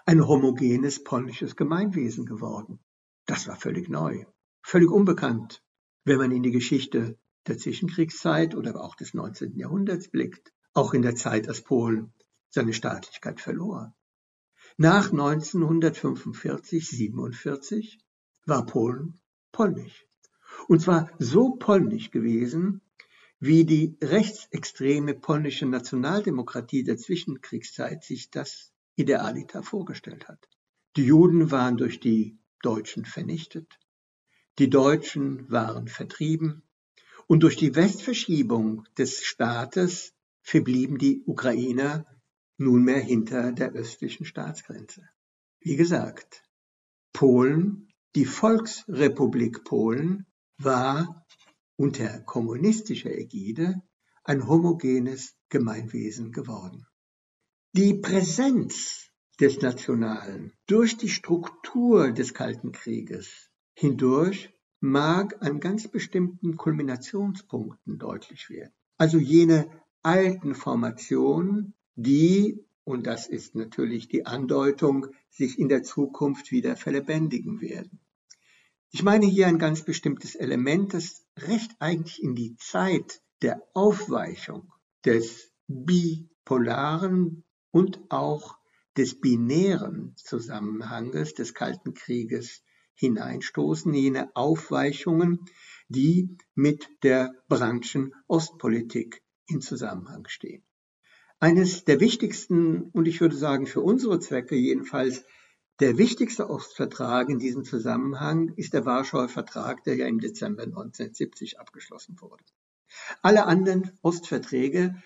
ein 0.06 0.26
homogenes 0.26 1.04
polnisches 1.04 1.54
Gemeinwesen 1.54 2.26
geworden. 2.26 2.80
Das 3.26 3.46
war 3.46 3.56
völlig 3.56 3.88
neu, 3.88 4.24
völlig 4.60 4.90
unbekannt, 4.90 5.62
wenn 6.04 6.18
man 6.18 6.32
in 6.32 6.42
die 6.42 6.50
Geschichte 6.50 7.16
der 7.50 7.58
Zwischenkriegszeit 7.58 8.54
oder 8.54 8.80
auch 8.80 8.94
des 8.94 9.12
19. 9.12 9.56
Jahrhunderts 9.56 10.08
blickt, 10.08 10.52
auch 10.72 10.94
in 10.94 11.02
der 11.02 11.16
Zeit, 11.16 11.48
als 11.48 11.62
Polen 11.62 12.14
seine 12.48 12.72
Staatlichkeit 12.72 13.40
verlor. 13.40 13.92
Nach 14.76 15.10
1945, 15.10 16.88
47 16.88 17.98
war 18.46 18.64
Polen 18.66 19.20
polnisch. 19.50 20.06
Und 20.68 20.80
zwar 20.80 21.10
so 21.18 21.56
polnisch 21.56 22.12
gewesen, 22.12 22.82
wie 23.40 23.64
die 23.64 23.96
rechtsextreme 24.00 25.14
polnische 25.14 25.66
Nationaldemokratie 25.66 26.84
der 26.84 26.98
Zwischenkriegszeit 26.98 28.04
sich 28.04 28.30
das 28.30 28.72
idealiter 28.94 29.64
vorgestellt 29.64 30.28
hat. 30.28 30.48
Die 30.96 31.04
Juden 31.04 31.50
waren 31.50 31.76
durch 31.76 31.98
die 31.98 32.38
Deutschen 32.62 33.04
vernichtet, 33.04 33.78
die 34.58 34.70
Deutschen 34.70 35.50
waren 35.50 35.88
vertrieben 35.88 36.62
und 37.30 37.44
durch 37.44 37.54
die 37.54 37.76
Westverschiebung 37.76 38.88
des 38.98 39.22
Staates 39.22 40.12
verblieben 40.42 40.98
die 40.98 41.22
Ukrainer 41.26 42.04
nunmehr 42.56 42.98
hinter 42.98 43.52
der 43.52 43.70
östlichen 43.70 44.26
Staatsgrenze. 44.26 45.08
Wie 45.60 45.76
gesagt, 45.76 46.42
Polen 47.12 47.86
die 48.16 48.24
Volksrepublik 48.24 49.62
Polen 49.62 50.26
war 50.58 51.24
unter 51.76 52.18
kommunistischer 52.18 53.16
Ägide 53.16 53.80
ein 54.24 54.48
homogenes 54.48 55.36
Gemeinwesen 55.50 56.32
geworden. 56.32 56.84
Die 57.76 57.94
Präsenz 57.94 59.08
des 59.38 59.60
Nationalen 59.60 60.52
durch 60.66 60.96
die 60.96 61.08
Struktur 61.08 62.10
des 62.10 62.34
Kalten 62.34 62.72
Krieges 62.72 63.52
hindurch 63.74 64.52
mag 64.80 65.42
an 65.42 65.60
ganz 65.60 65.88
bestimmten 65.88 66.56
Kulminationspunkten 66.56 67.98
deutlich 67.98 68.48
werden. 68.50 68.72
Also 68.96 69.18
jene 69.18 69.70
alten 70.02 70.54
Formationen, 70.54 71.74
die, 71.94 72.64
und 72.84 73.06
das 73.06 73.26
ist 73.26 73.54
natürlich 73.54 74.08
die 74.08 74.26
Andeutung, 74.26 75.08
sich 75.28 75.58
in 75.58 75.68
der 75.68 75.82
Zukunft 75.82 76.50
wieder 76.50 76.76
verlebendigen 76.76 77.60
werden. 77.60 78.00
Ich 78.90 79.02
meine 79.02 79.26
hier 79.26 79.46
ein 79.46 79.58
ganz 79.58 79.84
bestimmtes 79.84 80.34
Element, 80.34 80.94
das 80.94 81.24
recht 81.36 81.76
eigentlich 81.78 82.22
in 82.22 82.34
die 82.34 82.56
Zeit 82.56 83.22
der 83.42 83.62
Aufweichung 83.74 84.72
des 85.04 85.52
bipolaren 85.68 87.44
und 87.70 88.00
auch 88.08 88.58
des 88.96 89.20
binären 89.20 90.14
Zusammenhanges 90.16 91.34
des 91.34 91.54
Kalten 91.54 91.94
Krieges 91.94 92.62
hineinstoßen, 93.00 93.92
jene 93.92 94.34
Aufweichungen, 94.36 95.46
die 95.88 96.36
mit 96.54 96.88
der 97.02 97.34
Branchen 97.48 98.14
Ostpolitik 98.28 99.22
in 99.46 99.60
Zusammenhang 99.60 100.28
stehen. 100.28 100.62
Eines 101.40 101.84
der 101.84 102.00
wichtigsten 102.00 102.82
und 102.92 103.08
ich 103.08 103.20
würde 103.20 103.36
sagen 103.36 103.66
für 103.66 103.80
unsere 103.80 104.20
Zwecke 104.20 104.54
jedenfalls 104.54 105.24
der 105.80 105.96
wichtigste 105.96 106.50
Ostvertrag 106.50 107.30
in 107.30 107.38
diesem 107.38 107.64
Zusammenhang 107.64 108.52
ist 108.56 108.74
der 108.74 108.84
Warschauer 108.84 109.30
Vertrag, 109.30 109.82
der 109.84 109.96
ja 109.96 110.06
im 110.06 110.20
Dezember 110.20 110.64
1970 110.64 111.58
abgeschlossen 111.58 112.20
wurde. 112.20 112.44
Alle 113.22 113.46
anderen 113.46 113.98
Ostverträge 114.02 115.02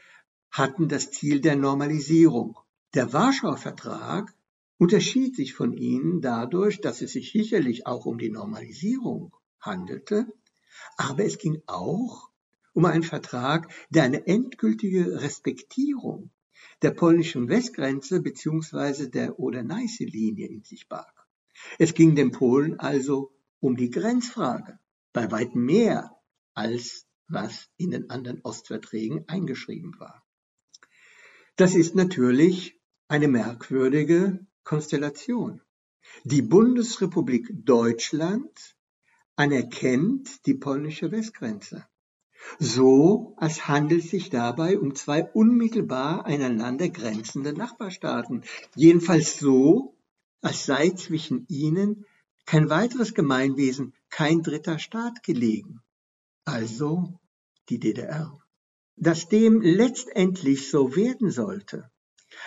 hatten 0.50 0.88
das 0.88 1.12
Ziel 1.12 1.40
der 1.40 1.54
Normalisierung. 1.54 2.58
Der 2.94 3.12
Warschauer 3.12 3.56
Vertrag 3.56 4.34
unterschied 4.78 5.36
sich 5.36 5.54
von 5.54 5.72
ihnen 5.72 6.20
dadurch, 6.20 6.80
dass 6.80 7.02
es 7.02 7.12
sich 7.12 7.32
sicherlich 7.32 7.86
auch 7.86 8.06
um 8.06 8.18
die 8.18 8.30
Normalisierung 8.30 9.34
handelte, 9.60 10.26
aber 10.96 11.24
es 11.24 11.38
ging 11.38 11.62
auch 11.66 12.30
um 12.72 12.84
einen 12.84 13.04
Vertrag, 13.04 13.72
der 13.90 14.02
eine 14.02 14.26
endgültige 14.26 15.22
Respektierung 15.22 16.30
der 16.82 16.90
polnischen 16.90 17.48
Westgrenze 17.48 18.20
bzw. 18.20 19.08
der 19.08 19.38
Oder-Neiße-Linie 19.38 20.48
in 20.48 20.64
sich 20.64 20.88
barg. 20.88 21.26
Es 21.78 21.94
ging 21.94 22.14
den 22.14 22.32
Polen 22.32 22.78
also 22.80 23.32
um 23.60 23.76
die 23.76 23.90
Grenzfrage, 23.90 24.78
bei 25.12 25.30
weitem 25.30 25.64
mehr 25.64 26.10
als 26.52 27.06
was 27.28 27.68
in 27.76 27.92
den 27.92 28.10
anderen 28.10 28.40
Ostverträgen 28.42 29.24
eingeschrieben 29.28 29.98
war. 29.98 30.22
Das 31.56 31.74
ist 31.74 31.94
natürlich 31.94 32.80
eine 33.08 33.28
merkwürdige 33.28 34.44
Konstellation. 34.64 35.60
Die 36.24 36.42
Bundesrepublik 36.42 37.48
Deutschland 37.64 38.76
anerkennt 39.36 40.46
die 40.46 40.54
polnische 40.54 41.10
Westgrenze. 41.12 41.86
So 42.58 43.34
als 43.36 43.68
handelt 43.68 44.04
es 44.04 44.10
sich 44.10 44.30
dabei 44.30 44.78
um 44.78 44.94
zwei 44.94 45.24
unmittelbar 45.24 46.26
einander 46.26 46.88
grenzende 46.88 47.52
Nachbarstaaten. 47.52 48.44
Jedenfalls 48.74 49.38
so, 49.38 49.96
als 50.42 50.66
sei 50.66 50.90
zwischen 50.90 51.46
ihnen 51.48 52.04
kein 52.44 52.68
weiteres 52.68 53.14
Gemeinwesen, 53.14 53.94
kein 54.10 54.42
dritter 54.42 54.78
Staat 54.78 55.22
gelegen. 55.22 55.80
Also 56.44 57.18
die 57.70 57.78
DDR. 57.78 58.38
Dass 58.96 59.28
dem 59.28 59.60
letztendlich 59.62 60.70
so 60.70 60.94
werden 60.94 61.30
sollte, 61.30 61.90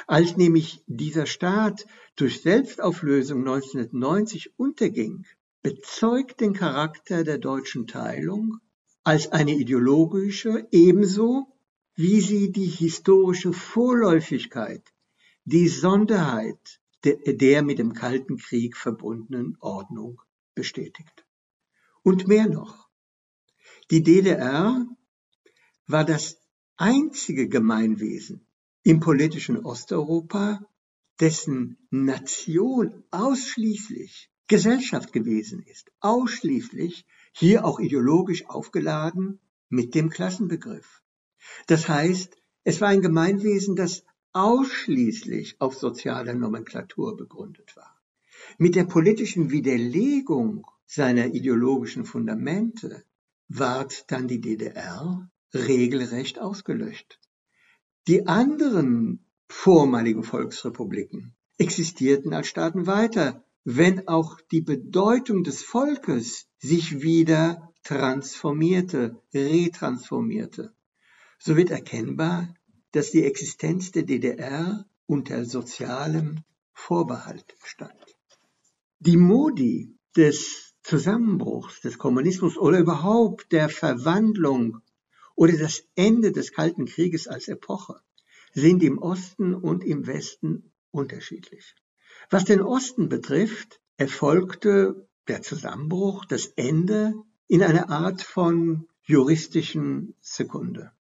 als 0.07 0.37
nämlich 0.37 0.83
dieser 0.87 1.25
Staat 1.25 1.85
durch 2.15 2.41
Selbstauflösung 2.41 3.39
1990 3.39 4.57
unterging, 4.57 5.25
bezeugt 5.61 6.41
den 6.41 6.53
Charakter 6.53 7.23
der 7.23 7.37
deutschen 7.37 7.87
Teilung 7.87 8.59
als 9.03 9.31
eine 9.31 9.55
ideologische 9.55 10.67
ebenso 10.71 11.53
wie 11.97 12.21
sie 12.21 12.51
die 12.51 12.67
historische 12.67 13.53
Vorläufigkeit, 13.53 14.83
die 15.45 15.67
Sonderheit 15.67 16.79
der, 17.03 17.15
der 17.33 17.63
mit 17.63 17.79
dem 17.79 17.93
Kalten 17.93 18.37
Krieg 18.37 18.77
verbundenen 18.77 19.57
Ordnung 19.59 20.21
bestätigt. 20.53 21.25
Und 22.03 22.27
mehr 22.27 22.47
noch, 22.47 22.87
die 23.89 24.03
DDR 24.03 24.85
war 25.87 26.05
das 26.05 26.39
einzige 26.75 27.49
Gemeinwesen, 27.49 28.46
im 28.87 29.01
politischen 29.01 29.65
Osteuropa, 29.65 30.65
dessen 31.19 31.77
Nation 31.89 33.03
ausschließlich 33.11 34.29
Gesellschaft 34.47 35.11
gewesen 35.11 35.61
ist, 35.61 35.91
ausschließlich 35.99 37.05
hier 37.33 37.65
auch 37.65 37.81
ideologisch 37.81 38.47
aufgeladen 38.47 39.41
mit 39.67 39.93
dem 39.93 40.09
Klassenbegriff. 40.09 41.01
Das 41.65 41.89
heißt, 41.89 42.37
es 42.63 42.79
war 42.79 42.87
ein 42.87 43.01
Gemeinwesen, 43.01 43.75
das 43.75 44.05
ausschließlich 44.31 45.59
auf 45.59 45.75
sozialer 45.75 46.33
Nomenklatur 46.33 47.17
begründet 47.17 47.75
war. 47.75 47.99
Mit 48.57 48.75
der 48.75 48.85
politischen 48.85 49.51
Widerlegung 49.51 50.65
seiner 50.85 51.25
ideologischen 51.25 52.05
Fundamente 52.05 53.03
ward 53.49 54.09
dann 54.09 54.29
die 54.29 54.39
DDR 54.39 55.29
regelrecht 55.53 56.39
ausgelöscht. 56.39 57.19
Die 58.07 58.25
anderen 58.25 59.19
vormaligen 59.49 60.23
Volksrepubliken 60.23 61.35
existierten 61.57 62.33
als 62.33 62.47
Staaten 62.47 62.87
weiter, 62.87 63.43
wenn 63.65 64.07
auch 64.07 64.39
die 64.49 64.61
Bedeutung 64.61 65.43
des 65.43 65.61
Volkes 65.61 66.47
sich 66.57 67.01
wieder 67.01 67.73
transformierte, 67.83 69.21
retransformierte. 69.33 70.73
So 71.37 71.57
wird 71.57 71.69
erkennbar, 71.69 72.53
dass 72.93 73.11
die 73.11 73.25
Existenz 73.25 73.91
der 73.91 74.03
DDR 74.03 74.85
unter 75.05 75.43
sozialem 75.43 76.45
Vorbehalt 76.71 77.57
stand. 77.65 78.17
Die 78.99 79.17
Modi 79.17 79.97
des 80.15 80.75
Zusammenbruchs 80.81 81.81
des 81.81 81.97
Kommunismus 81.97 82.57
oder 82.57 82.79
überhaupt 82.79 83.51
der 83.51 83.67
Verwandlung 83.67 84.81
oder 85.37 85.55
das 85.55 85.83
Ende 85.95 86.31
des 86.33 86.51
Kalten 86.51 86.87
Krieges 86.87 87.27
als 87.27 87.47
Epoche 87.47 88.01
sind 88.53 88.81
im 88.81 88.97
Osten 88.97 89.53
und 89.53 89.85
im 89.85 90.07
Westen 90.07 90.71
unterschiedlich. 90.91 91.75
Was 92.31 92.43
den 92.43 92.61
Osten 92.61 93.07
betrifft, 93.07 93.79
erfolgte 93.97 95.07
der 95.27 95.43
Zusammenbruch, 95.43 96.25
das 96.25 96.47
Ende 96.55 97.13
in 97.47 97.61
einer 97.61 97.89
Art 97.89 98.23
von 98.23 98.87
juristischen 99.03 100.15
Sekunde. 100.21 100.91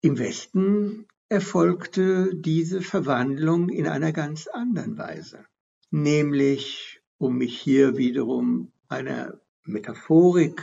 Im 0.00 0.18
Westen 0.18 1.06
erfolgte 1.28 2.34
diese 2.34 2.80
Verwandlung 2.80 3.68
in 3.68 3.86
einer 3.86 4.12
ganz 4.12 4.46
anderen 4.46 4.96
Weise, 4.96 5.44
nämlich 5.90 7.00
um 7.18 7.36
mich 7.36 7.60
hier 7.60 7.98
wiederum 7.98 8.72
einer 8.88 9.38
Metaphorik 9.64 10.62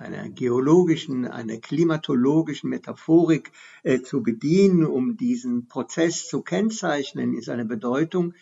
einer 0.00 0.30
geologischen, 0.30 1.26
einer 1.26 1.58
klimatologischen 1.58 2.70
Metaphorik 2.70 3.52
äh, 3.82 4.00
zu 4.00 4.22
bedienen, 4.22 4.86
um 4.86 5.16
diesen 5.16 5.68
Prozess 5.68 6.26
zu 6.26 6.42
kennzeichnen 6.42 7.34
in 7.34 7.42
seiner 7.42 7.66
Bedeutung, 7.66 8.34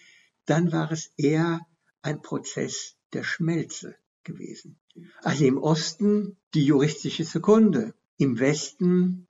dann 0.46 0.72
war 0.72 0.90
es 0.92 1.12
eher 1.16 1.60
ein 2.00 2.22
Prozess 2.22 2.96
der 3.12 3.24
Schmelze 3.24 3.96
gewesen. 4.22 4.78
Also 5.22 5.44
im 5.44 5.58
Osten 5.58 6.36
die 6.54 6.64
juristische 6.64 7.24
Sekunde, 7.24 7.94
im 8.16 8.38
Westen 8.38 9.26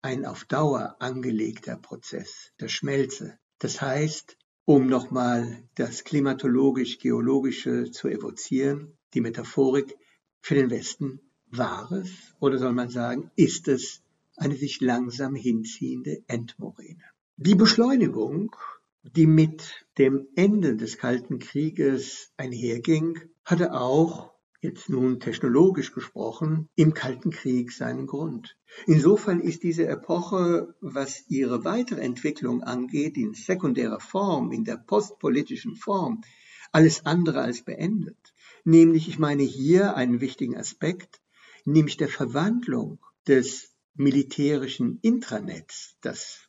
ein 0.00 0.24
auf 0.24 0.44
Dauer 0.44 0.96
angelegter 1.00 1.76
Prozess 1.76 2.52
der 2.60 2.68
Schmelze. 2.68 3.38
Das 3.58 3.80
heißt, 3.80 4.36
um 4.64 4.86
nochmal 4.86 5.68
das 5.74 6.04
klimatologisch-geologische 6.04 7.90
zu 7.90 8.08
evozieren, 8.08 8.96
die 9.14 9.20
Metaphorik 9.20 9.96
für 10.40 10.54
den 10.54 10.70
Westen 10.70 11.20
war 11.52 11.92
es, 11.92 12.10
oder 12.40 12.58
soll 12.58 12.72
man 12.72 12.88
sagen, 12.88 13.30
ist 13.36 13.68
es 13.68 14.02
eine 14.36 14.56
sich 14.56 14.80
langsam 14.80 15.34
hinziehende 15.34 16.22
Endmoräne. 16.26 17.04
Die 17.36 17.54
Beschleunigung, 17.54 18.56
die 19.02 19.26
mit 19.26 19.86
dem 19.98 20.28
Ende 20.34 20.76
des 20.76 20.96
Kalten 20.96 21.38
Krieges 21.38 22.32
einherging, 22.36 23.20
hatte 23.44 23.74
auch, 23.74 24.32
jetzt 24.60 24.88
nun 24.88 25.18
technologisch 25.18 25.92
gesprochen, 25.92 26.68
im 26.76 26.94
Kalten 26.94 27.30
Krieg 27.30 27.72
seinen 27.72 28.06
Grund. 28.06 28.56
Insofern 28.86 29.40
ist 29.40 29.64
diese 29.64 29.86
Epoche, 29.88 30.74
was 30.80 31.24
ihre 31.28 31.64
weitere 31.64 32.00
Entwicklung 32.00 32.62
angeht, 32.62 33.16
in 33.16 33.34
sekundärer 33.34 34.00
Form, 34.00 34.52
in 34.52 34.64
der 34.64 34.76
postpolitischen 34.76 35.74
Form, 35.74 36.22
alles 36.70 37.04
andere 37.04 37.40
als 37.40 37.62
beendet. 37.62 38.32
Nämlich, 38.64 39.08
ich 39.08 39.18
meine 39.18 39.42
hier 39.42 39.96
einen 39.96 40.20
wichtigen 40.20 40.56
Aspekt, 40.56 41.20
nämlich 41.64 41.96
der 41.96 42.08
Verwandlung 42.08 42.98
des 43.26 43.72
militärischen 43.94 44.98
Intranets, 45.02 45.96
das 46.00 46.46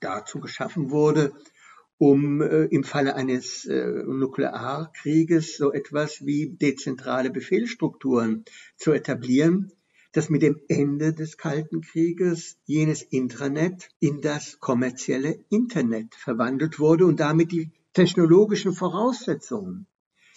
dazu 0.00 0.40
geschaffen 0.40 0.90
wurde, 0.90 1.32
um 1.98 2.40
äh, 2.40 2.64
im 2.66 2.84
Falle 2.84 3.14
eines 3.14 3.64
äh, 3.66 4.02
Nuklearkrieges 4.04 5.56
so 5.56 5.72
etwas 5.72 6.24
wie 6.24 6.50
dezentrale 6.50 7.30
Befehlsstrukturen 7.30 8.44
zu 8.76 8.92
etablieren, 8.92 9.72
dass 10.12 10.30
mit 10.30 10.42
dem 10.42 10.60
Ende 10.68 11.12
des 11.12 11.36
Kalten 11.36 11.80
Krieges 11.80 12.56
jenes 12.64 13.02
Intranet 13.02 13.88
in 13.98 14.20
das 14.20 14.60
kommerzielle 14.60 15.44
Internet 15.50 16.14
verwandelt 16.14 16.78
wurde 16.78 17.06
und 17.06 17.18
damit 17.18 17.52
die 17.52 17.72
technologischen 17.92 18.72
Voraussetzungen, 18.72 19.86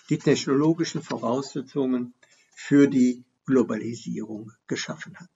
die 0.10 0.18
technologischen 0.18 1.02
Voraussetzungen 1.02 2.14
für 2.56 2.88
die 2.88 3.24
Globalisierung 3.48 4.52
geschaffen 4.68 5.18
hat. 5.18 5.30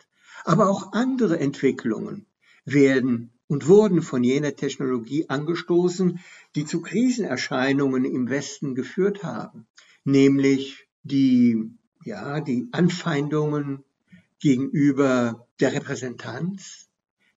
Aber 0.43 0.69
auch 0.69 0.93
andere 0.93 1.39
Entwicklungen 1.39 2.27
werden 2.65 3.31
und 3.47 3.67
wurden 3.67 4.01
von 4.01 4.23
jener 4.23 4.55
Technologie 4.55 5.27
angestoßen, 5.27 6.19
die 6.55 6.65
zu 6.65 6.81
Krisenerscheinungen 6.81 8.05
im 8.05 8.29
Westen 8.29 8.75
geführt 8.75 9.23
haben, 9.23 9.65
nämlich 10.03 10.87
die, 11.03 11.71
ja, 12.05 12.39
die 12.39 12.67
Anfeindungen 12.71 13.83
gegenüber 14.39 15.47
der 15.59 15.73
Repräsentanz, 15.73 16.87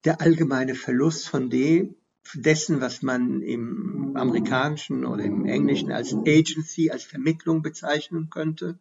der 0.04 0.20
allgemeine 0.20 0.74
Verlust 0.74 1.28
von 1.28 1.50
dem, 1.50 1.96
dessen, 2.34 2.80
was 2.80 3.02
man 3.02 3.42
im 3.42 4.16
amerikanischen 4.16 5.04
oder 5.04 5.24
im 5.24 5.44
englischen 5.44 5.92
als 5.92 6.14
Agency, 6.14 6.90
als 6.90 7.04
Vermittlung 7.04 7.62
bezeichnen 7.62 8.30
könnte, 8.30 8.78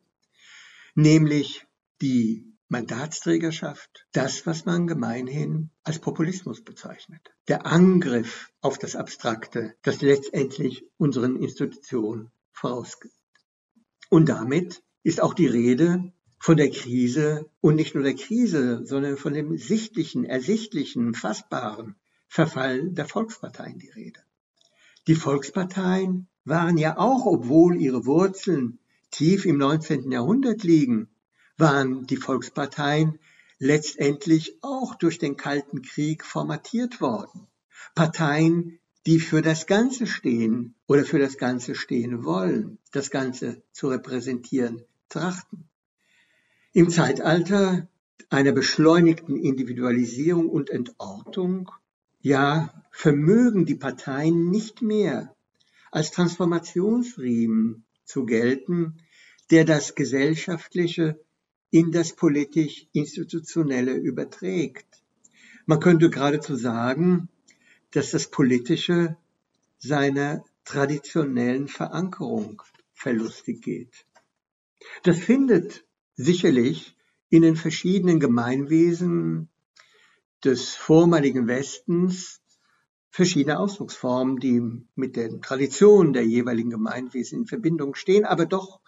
nämlich 0.96 1.66
die 2.04 2.54
Mandatsträgerschaft, 2.68 4.06
das, 4.12 4.46
was 4.46 4.66
man 4.66 4.88
gemeinhin 4.88 5.70
als 5.84 6.00
Populismus 6.00 6.62
bezeichnet. 6.62 7.22
Der 7.48 7.66
Angriff 7.66 8.52
auf 8.60 8.78
das 8.78 8.98
Abstrakte, 8.98 9.74
das 9.84 10.02
letztendlich 10.02 10.84
unseren 10.98 11.38
Institutionen 11.38 12.30
vorausgeht. 12.52 13.14
Und 14.10 14.28
damit 14.28 14.84
ist 15.04 15.22
auch 15.22 15.34
die 15.34 15.48
Rede 15.48 16.12
von 16.40 16.58
der 16.58 16.72
Krise 16.72 17.50
und 17.62 17.76
nicht 17.76 17.96
nur 17.96 18.04
der 18.04 18.16
Krise, 18.16 18.86
sondern 18.86 19.16
von 19.16 19.34
dem 19.34 19.58
sichtlichen, 19.58 20.26
ersichtlichen, 20.26 21.14
fassbaren 21.14 21.96
Verfall 22.28 22.90
der 22.90 23.06
Volksparteien 23.06 23.80
die 23.80 23.92
Rede. 23.92 24.20
Die 25.08 25.16
Volksparteien 25.16 26.28
waren 26.44 26.78
ja 26.78 26.98
auch, 26.98 27.26
obwohl 27.26 27.80
ihre 27.80 28.06
Wurzeln 28.06 28.80
tief 29.10 29.46
im 29.46 29.58
19. 29.58 30.12
Jahrhundert 30.12 30.64
liegen, 30.64 31.13
waren 31.58 32.06
die 32.06 32.18
Volksparteien 32.18 33.20
letztendlich 33.60 34.58
auch 34.62 34.96
durch 34.96 35.20
den 35.20 35.38
Kalten 35.38 35.82
Krieg 35.82 36.26
formatiert 36.26 37.00
worden. 37.00 37.48
Parteien, 37.96 38.80
die 39.06 39.20
für 39.20 39.42
das 39.42 39.68
Ganze 39.68 40.08
stehen 40.08 40.76
oder 40.88 41.06
für 41.06 41.20
das 41.20 41.38
Ganze 41.38 41.76
stehen 41.76 42.24
wollen, 42.24 42.78
das 42.92 43.10
Ganze 43.10 43.62
zu 43.72 43.88
repräsentieren 43.90 44.84
trachten. 45.10 45.70
Im 46.72 46.90
Zeitalter 46.90 47.88
einer 48.30 48.52
beschleunigten 48.52 49.38
Individualisierung 49.38 50.50
und 50.50 50.70
Entortung, 50.70 51.72
ja, 52.22 52.84
vermögen 52.92 53.66
die 53.66 53.76
Parteien 53.76 54.50
nicht 54.50 54.82
mehr 54.82 55.36
als 55.92 56.12
Transformationsriemen 56.12 57.86
zu 58.06 58.26
gelten, 58.26 58.98
der 59.52 59.66
das 59.66 59.94
Gesellschaftliche 59.94 61.20
in 61.74 61.92
das 61.92 62.16
politisch-institutionelle 62.16 63.96
überträgt. 63.96 64.86
Man 65.66 65.80
könnte 65.80 66.12
geradezu 66.12 66.56
sagen, 66.56 67.30
dass 67.90 68.12
das 68.12 68.30
Politische 68.30 69.18
seiner 69.80 70.46
traditionellen 70.66 71.68
Verankerung 71.68 72.62
verlustig 72.94 73.64
geht. 73.64 74.06
Das 75.02 75.18
findet 75.18 75.84
sicherlich 76.14 76.96
in 77.30 77.42
den 77.42 77.56
verschiedenen 77.56 78.20
Gemeinwesen 78.20 79.50
des 80.44 80.76
vormaligen 80.76 81.48
Westens 81.48 82.40
verschiedene 83.10 83.58
Ausdrucksformen, 83.58 84.38
die 84.38 84.62
mit 84.94 85.16
den 85.16 85.42
Traditionen 85.42 86.14
der 86.14 86.24
jeweiligen 86.24 86.70
Gemeinwesen 86.70 87.40
in 87.40 87.46
Verbindung 87.48 87.96
stehen, 87.96 88.26
aber 88.26 88.46
doch 88.46 88.80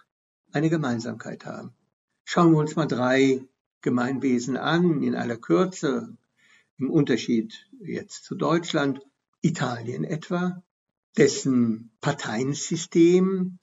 eine 0.51 0.69
Gemeinsamkeit 0.69 1.47
haben. 1.47 1.73
Schauen 2.27 2.51
wir 2.51 2.57
uns 2.57 2.75
mal 2.75 2.87
drei 2.87 3.45
Gemeinwesen 3.81 4.57
an, 4.57 5.03
in 5.03 5.13
aller 5.13 5.37
Kürze, 5.37 6.17
im 6.79 6.89
Unterschied 6.89 7.67
jetzt 7.79 8.25
zu 8.25 8.33
Deutschland, 8.33 8.99
Italien 9.41 10.03
etwa, 10.03 10.63
dessen 11.17 11.91
Parteiensystem 12.01 13.59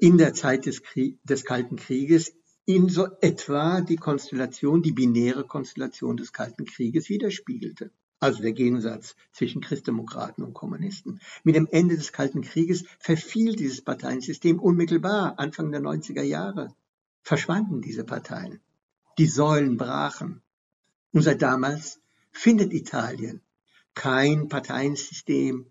in 0.00 0.16
der 0.16 0.32
Zeit 0.32 0.66
des, 0.66 0.84
Krieg, 0.84 1.18
des 1.24 1.44
Kalten 1.44 1.74
Krieges 1.74 2.32
in 2.64 2.88
so 2.88 3.08
etwa 3.20 3.80
die 3.80 3.96
Konstellation, 3.96 4.80
die 4.80 4.92
binäre 4.92 5.44
Konstellation 5.44 6.16
des 6.16 6.32
Kalten 6.32 6.66
Krieges 6.66 7.08
widerspiegelte. 7.08 7.90
Also 8.20 8.42
der 8.42 8.52
Gegensatz 8.52 9.16
zwischen 9.32 9.60
Christdemokraten 9.60 10.44
und 10.44 10.54
Kommunisten. 10.54 11.18
Mit 11.42 11.56
dem 11.56 11.66
Ende 11.68 11.96
des 11.96 12.12
Kalten 12.12 12.42
Krieges 12.42 12.84
verfiel 13.00 13.56
dieses 13.56 13.82
Parteiensystem 13.82 14.60
unmittelbar, 14.60 15.38
Anfang 15.38 15.72
der 15.72 15.80
90er 15.80 16.22
Jahre. 16.22 16.74
Verschwanden 17.22 17.80
diese 17.80 18.04
Parteien. 18.04 18.60
Die 19.18 19.26
Säulen 19.26 19.76
brachen. 19.76 20.42
Und 21.12 21.22
seit 21.22 21.42
damals 21.42 22.00
findet 22.30 22.72
Italien 22.72 23.42
kein 23.94 24.48
Parteiensystem, 24.48 25.70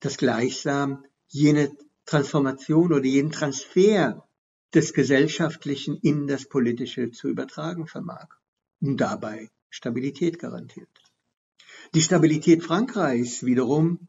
das 0.00 0.16
gleichsam 0.16 1.04
jene 1.28 1.76
Transformation 2.06 2.92
oder 2.92 3.04
jeden 3.04 3.32
Transfer 3.32 4.26
des 4.72 4.94
Gesellschaftlichen 4.94 5.96
in 5.96 6.26
das 6.26 6.46
Politische 6.46 7.10
zu 7.10 7.28
übertragen 7.28 7.86
vermag 7.86 8.28
und 8.80 8.98
dabei 8.98 9.50
Stabilität 9.68 10.38
garantiert. 10.38 10.88
Die 11.94 12.02
Stabilität 12.02 12.62
Frankreichs 12.62 13.44
wiederum 13.44 14.08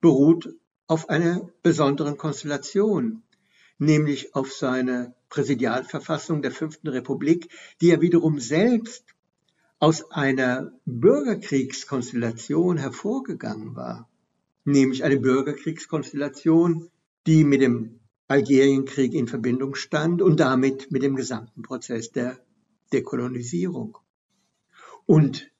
beruht 0.00 0.54
auf 0.86 1.08
einer 1.08 1.48
besonderen 1.62 2.16
Konstellation, 2.16 3.22
nämlich 3.78 4.34
auf 4.34 4.52
seiner 4.52 5.14
Präsidialverfassung 5.28 6.42
der 6.42 6.50
Fünften 6.50 6.88
Republik, 6.88 7.48
die 7.80 7.88
ja 7.88 8.00
wiederum 8.00 8.40
selbst 8.40 9.04
aus 9.78 10.10
einer 10.10 10.72
Bürgerkriegskonstellation 10.84 12.76
hervorgegangen 12.78 13.76
war, 13.76 14.08
nämlich 14.64 15.04
eine 15.04 15.18
Bürgerkriegskonstellation, 15.18 16.90
die 17.26 17.44
mit 17.44 17.60
dem 17.62 18.00
Algerienkrieg 18.26 19.14
in 19.14 19.28
Verbindung 19.28 19.74
stand 19.74 20.20
und 20.20 20.40
damit 20.40 20.90
mit 20.90 21.02
dem 21.02 21.14
gesamten 21.16 21.62
Prozess 21.62 22.10
der 22.10 22.38
Dekolonisierung. 22.92 23.96
Und 25.06 25.50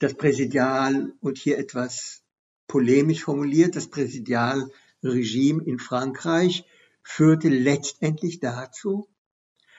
das 0.00 0.14
Präsidial, 0.14 1.12
und 1.20 1.38
hier 1.38 1.58
etwas 1.58 2.22
polemisch 2.66 3.24
formuliert, 3.24 3.76
das 3.76 3.88
Präsidialregime 3.88 5.62
in 5.64 5.78
Frankreich 5.78 6.64
führte 7.10 7.48
letztendlich 7.48 8.38
dazu, 8.38 9.08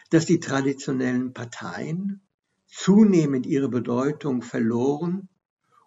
dass 0.10 0.26
die 0.26 0.40
traditionellen 0.40 1.32
Parteien 1.32 2.22
zunehmend 2.66 3.46
ihre 3.46 3.70
Bedeutung 3.70 4.42
verloren 4.42 5.30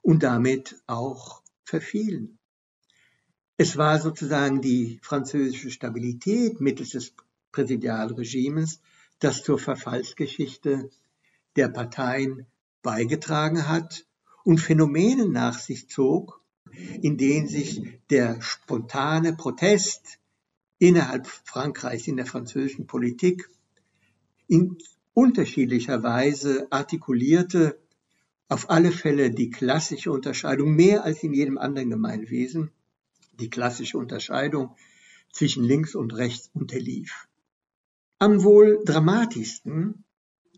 und 0.03 0.23
damit 0.23 0.81
auch 0.87 1.43
verfielen. 1.65 2.39
Es 3.57 3.77
war 3.77 3.99
sozusagen 3.99 4.63
die 4.63 5.01
französische 5.03 5.73
Stabilität 5.73 6.61
mittels 6.61 6.91
des 6.91 7.13
Präsidialregimes, 7.51 8.81
das 9.19 9.43
zur 9.43 9.59
Verfallsgeschichte 9.59 10.91
der 11.57 11.69
Parteien 11.69 12.47
beigetragen 12.83 13.69
hat 13.69 14.07
und 14.45 14.59
Phänomene 14.59 15.29
nach 15.29 15.59
sich 15.59 15.89
zog, 15.89 16.41
in 17.03 17.19
denen 17.19 17.49
sich 17.49 17.99
der 18.11 18.41
spontane 18.41 19.35
Protest 19.35 20.21
innerhalb 20.83 21.29
Frankreichs 21.29 22.09
in 22.09 22.17
der 22.17 22.27
französischen 22.27 22.89
Politik 22.89 23.49
in 24.49 24.77
unterschiedlicher 25.15 26.03
Weise 26.03 26.67
artikulierte, 26.71 27.79
auf 28.49 28.69
alle 28.69 28.91
Fälle 28.91 29.31
die 29.31 29.51
klassische 29.51 30.11
Unterscheidung 30.11 30.75
mehr 30.75 31.05
als 31.05 31.23
in 31.23 31.35
jedem 31.35 31.57
anderen 31.57 31.91
Gemeinwesen 31.91 32.73
die 33.39 33.49
klassische 33.49 33.97
Unterscheidung 33.97 34.75
zwischen 35.31 35.63
links 35.63 35.95
und 35.95 36.17
rechts 36.17 36.51
unterlief. 36.53 37.29
Am 38.19 38.43
wohl 38.43 38.83
dramatischsten 38.85 40.03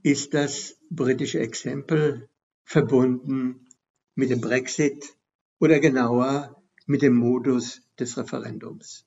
ist 0.03 0.33
das 0.33 0.79
britische 0.89 1.41
Exempel 1.41 2.31
verbunden 2.65 3.67
mit 4.15 4.31
dem 4.31 4.41
Brexit 4.41 5.17
oder 5.59 5.81
genauer 5.81 6.63
mit 6.87 7.03
dem 7.03 7.15
Modus 7.15 7.83
des 7.99 8.17
Referendums. 8.17 9.05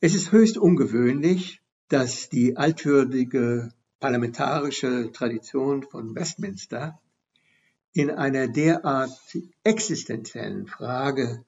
Es 0.00 0.14
ist 0.14 0.30
höchst 0.30 0.56
ungewöhnlich, 0.56 1.60
dass 1.88 2.28
die 2.28 2.56
altwürdige 2.56 3.72
parlamentarische 3.98 5.10
Tradition 5.10 5.82
von 5.82 6.14
Westminster 6.14 7.00
in 7.94 8.12
einer 8.12 8.46
derart 8.46 9.10
existenziellen 9.64 10.68
Frage 10.68 11.44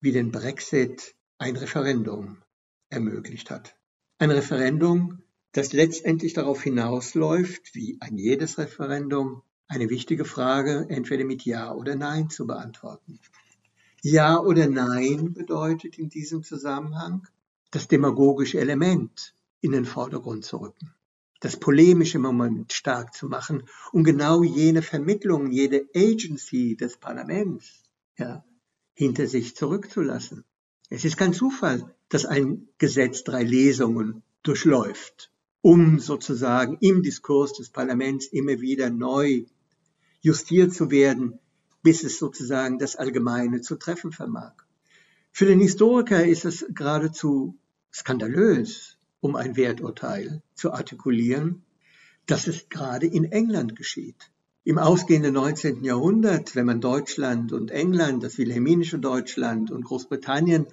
wie 0.00 0.12
den 0.12 0.30
Brexit 0.30 1.16
ein 1.38 1.56
Referendum 1.56 2.38
ermöglicht 2.90 3.50
hat. 3.50 3.74
Ein 4.18 4.30
Referendum, 4.30 5.24
das 5.50 5.72
letztendlich 5.72 6.32
darauf 6.32 6.62
hinausläuft, 6.62 7.74
wie 7.74 7.96
ein 7.98 8.16
jedes 8.16 8.56
Referendum, 8.58 9.42
eine 9.66 9.90
wichtige 9.90 10.24
Frage 10.24 10.86
entweder 10.90 11.24
mit 11.24 11.44
Ja 11.44 11.72
oder 11.74 11.96
Nein 11.96 12.30
zu 12.30 12.46
beantworten. 12.46 13.18
Ja 14.00 14.38
oder 14.38 14.68
Nein 14.68 15.32
bedeutet 15.32 15.98
in 15.98 16.08
diesem 16.08 16.44
Zusammenhang, 16.44 17.26
das 17.70 17.88
demagogische 17.88 18.58
Element 18.58 19.34
in 19.60 19.72
den 19.72 19.84
Vordergrund 19.84 20.44
zu 20.44 20.58
rücken, 20.58 20.94
das 21.40 21.56
polemische 21.56 22.18
Moment 22.18 22.72
stark 22.72 23.14
zu 23.14 23.26
machen 23.26 23.64
und 23.92 24.04
genau 24.04 24.42
jene 24.42 24.82
Vermittlung, 24.82 25.50
jede 25.50 25.88
Agency 25.94 26.76
des 26.76 26.96
Parlaments 26.96 27.84
ja, 28.16 28.44
hinter 28.94 29.26
sich 29.26 29.56
zurückzulassen. 29.56 30.44
Es 30.88 31.04
ist 31.04 31.16
kein 31.16 31.32
Zufall, 31.32 31.94
dass 32.08 32.26
ein 32.26 32.68
Gesetz 32.78 33.22
drei 33.22 33.44
Lesungen 33.44 34.22
durchläuft, 34.42 35.32
um 35.62 36.00
sozusagen 36.00 36.78
im 36.80 37.02
Diskurs 37.02 37.52
des 37.52 37.70
Parlaments 37.70 38.26
immer 38.26 38.60
wieder 38.60 38.90
neu 38.90 39.44
justiert 40.20 40.74
zu 40.74 40.90
werden, 40.90 41.38
bis 41.82 42.02
es 42.02 42.18
sozusagen 42.18 42.78
das 42.78 42.96
Allgemeine 42.96 43.60
zu 43.60 43.76
treffen 43.76 44.12
vermag. 44.12 44.52
Für 45.32 45.46
den 45.46 45.60
Historiker 45.60 46.26
ist 46.26 46.44
es 46.44 46.66
geradezu 46.74 47.56
skandalös, 47.92 48.96
um 49.20 49.36
ein 49.36 49.56
Werturteil 49.56 50.42
zu 50.54 50.72
artikulieren, 50.72 51.62
dass 52.26 52.46
es 52.46 52.68
gerade 52.68 53.06
in 53.06 53.24
England 53.24 53.76
geschieht. 53.76 54.30
Im 54.62 54.78
ausgehenden 54.78 55.34
19. 55.34 55.84
Jahrhundert, 55.84 56.54
wenn 56.54 56.66
man 56.66 56.80
Deutschland 56.80 57.52
und 57.52 57.70
England, 57.70 58.22
das 58.22 58.38
wilhelminische 58.38 58.98
Deutschland 58.98 59.70
und 59.70 59.84
Großbritannien, 59.84 60.66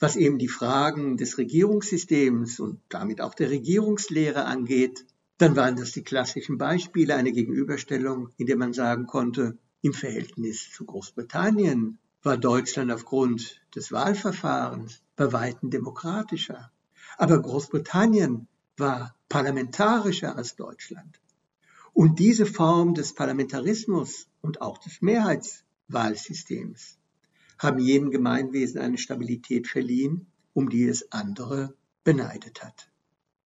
was 0.00 0.16
eben 0.16 0.38
die 0.38 0.48
Fragen 0.48 1.16
des 1.16 1.38
Regierungssystems 1.38 2.58
und 2.58 2.80
damit 2.88 3.20
auch 3.20 3.34
der 3.34 3.50
Regierungslehre 3.50 4.44
angeht, 4.44 5.04
dann 5.38 5.56
waren 5.56 5.76
das 5.76 5.92
die 5.92 6.02
klassischen 6.02 6.58
Beispiele, 6.58 7.14
eine 7.14 7.32
Gegenüberstellung, 7.32 8.30
in 8.36 8.46
der 8.46 8.56
man 8.56 8.72
sagen 8.72 9.06
konnte, 9.06 9.58
im 9.82 9.92
Verhältnis 9.92 10.70
zu 10.70 10.84
Großbritannien 10.84 11.98
war 12.24 12.36
Deutschland 12.38 12.90
aufgrund 12.90 13.60
des 13.76 13.92
Wahlverfahrens 13.92 15.02
bei 15.14 15.32
weitem 15.32 15.70
demokratischer. 15.70 16.72
Aber 17.18 17.40
Großbritannien 17.40 18.48
war 18.76 19.14
parlamentarischer 19.28 20.36
als 20.36 20.56
Deutschland. 20.56 21.20
Und 21.92 22.18
diese 22.18 22.46
Form 22.46 22.94
des 22.94 23.14
Parlamentarismus 23.14 24.26
und 24.40 24.60
auch 24.62 24.78
des 24.78 25.00
Mehrheitswahlsystems 25.00 26.98
haben 27.58 27.78
jedem 27.78 28.10
Gemeinwesen 28.10 28.80
eine 28.80 28.98
Stabilität 28.98 29.68
verliehen, 29.68 30.26
um 30.54 30.70
die 30.70 30.84
es 30.84 31.12
andere 31.12 31.74
beneidet 32.02 32.64
hat. 32.64 32.90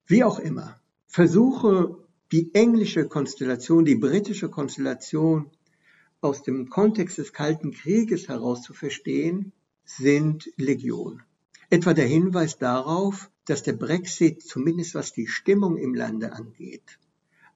Wie 0.06 0.24
auch 0.24 0.38
immer, 0.38 0.80
Versuche, 1.06 1.98
die 2.32 2.54
englische 2.54 3.06
Konstellation, 3.06 3.84
die 3.84 3.96
britische 3.96 4.48
Konstellation 4.48 5.50
aus 6.20 6.42
dem 6.42 6.68
Kontext 6.68 7.18
des 7.18 7.32
Kalten 7.32 7.70
Krieges 7.72 8.28
heraus 8.28 8.62
zu 8.62 8.72
verstehen, 8.74 9.52
sind 9.84 10.50
Legion. 10.56 11.22
Etwa 11.70 11.94
der 11.94 12.06
Hinweis 12.06 12.58
darauf, 12.58 13.30
dass 13.44 13.62
der 13.62 13.74
Brexit, 13.74 14.42
zumindest 14.42 14.94
was 14.94 15.12
die 15.12 15.26
Stimmung 15.26 15.76
im 15.76 15.94
Lande 15.94 16.32
angeht, 16.32 16.98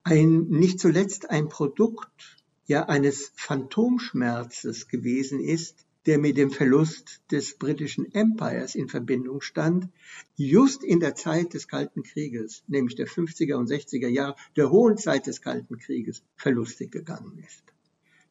ein, 0.04 0.48
nicht 0.48 0.80
zuletzt 0.80 1.30
ein 1.30 1.48
Produkt 1.48 2.36
ja 2.66 2.88
eines 2.88 3.32
Phantomschmerzes 3.34 4.88
gewesen 4.88 5.40
ist, 5.40 5.84
der 6.06 6.18
mit 6.18 6.36
dem 6.36 6.50
Verlust 6.50 7.20
des 7.30 7.58
britischen 7.58 8.12
Empires 8.12 8.74
in 8.74 8.88
Verbindung 8.88 9.40
stand, 9.40 9.88
just 10.36 10.82
in 10.82 11.00
der 11.00 11.14
Zeit 11.14 11.54
des 11.54 11.68
Kalten 11.68 12.02
Krieges, 12.02 12.64
nämlich 12.66 12.96
der 12.96 13.06
50er 13.06 13.54
und 13.54 13.68
60er 13.68 14.08
Jahre, 14.08 14.36
der 14.56 14.70
hohen 14.70 14.96
Zeit 14.96 15.26
des 15.26 15.40
Kalten 15.40 15.78
Krieges, 15.78 16.22
verlustig 16.34 16.90
gegangen 16.90 17.38
ist. 17.38 17.71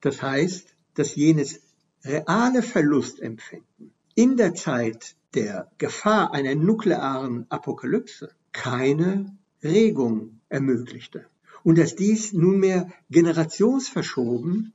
Das 0.02 0.22
heißt, 0.22 0.76
dass 0.96 1.16
jenes 1.16 1.62
reale 2.04 2.64
Verlustempfinden 2.64 3.94
in 4.16 4.36
der 4.36 4.56
Zeit 4.56 5.16
der 5.34 5.72
Gefahr 5.78 6.34
einer 6.34 6.56
nuklearen 6.56 7.46
Apokalypse 7.50 8.32
keine 8.52 9.38
Regung 9.64 10.42
ermöglichte 10.50 11.26
und 11.64 11.78
dass 11.78 11.96
dies 11.96 12.34
nunmehr 12.34 12.92
generationsverschoben 13.10 14.74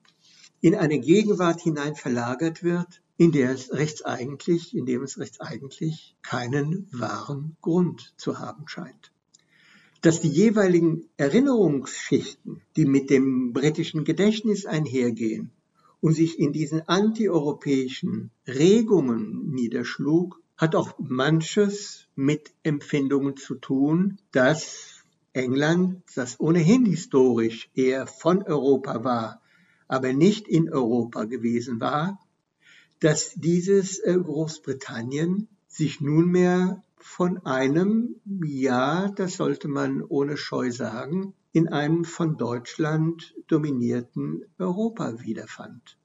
in 0.61 0.75
eine 0.75 0.99
Gegenwart 0.99 1.61
hinein 1.61 1.97
verlagert 1.97 2.63
wird, 2.63 3.03
in 3.19 3.33
der 3.33 3.51
es 3.51 3.73
rechtseigenlich, 3.73 4.75
in 4.75 4.87
dem 4.87 5.03
es 5.03 5.19
rechtseigenlich 5.19 6.17
keinen 6.23 6.89
wahren 6.93 7.57
Grund 7.61 8.15
zu 8.17 8.39
haben 8.39 8.69
scheint. 8.69 9.13
Dass 10.07 10.21
die 10.21 10.29
jeweiligen 10.29 11.09
Erinnerungsschichten, 11.17 12.63
die 12.77 12.85
mit 12.85 13.11
dem 13.11 13.53
britischen 13.53 14.05
Gedächtnis 14.05 14.65
einhergehen 14.65 15.51
und 16.01 16.13
sich 16.13 16.39
in 16.39 16.53
diesen 16.53 16.89
antieuropäischen 16.89 18.31
Regungen 18.47 19.51
niederschlug, 19.51 20.41
hat 20.57 20.77
auch 20.77 20.95
manches 21.01 22.07
mit 22.15 22.53
Empfindungen 22.63 23.37
zu 23.37 23.57
tun, 23.57 24.19
dass 24.31 25.03
England, 25.33 26.05
das 26.15 26.39
ohnehin 26.39 26.87
historisch 26.87 27.69
eher 27.75 28.07
von 28.07 28.45
Europa 28.45 29.03
war, 29.03 29.43
aber 29.89 30.13
nicht 30.13 30.47
in 30.47 30.73
Europa 30.73 31.25
gewesen 31.25 31.81
war, 31.81 32.21
dass 33.01 33.33
dieses 33.35 33.99
äh, 33.99 34.17
Großbritannien 34.17 35.49
sich 35.67 36.01
nunmehr 36.01 36.85
von 36.99 37.45
einem, 37.45 38.17
ja, 38.25 39.09
das 39.09 39.37
sollte 39.37 39.69
man 39.69 40.03
ohne 40.03 40.37
Scheu 40.37 40.71
sagen, 40.71 41.35
in 41.53 41.69
einem 41.69 42.05
von 42.05 42.37
Deutschland 42.37 43.35
dominierten 43.47 44.45
Europa 44.59 45.21
wiederfand. 45.21 45.99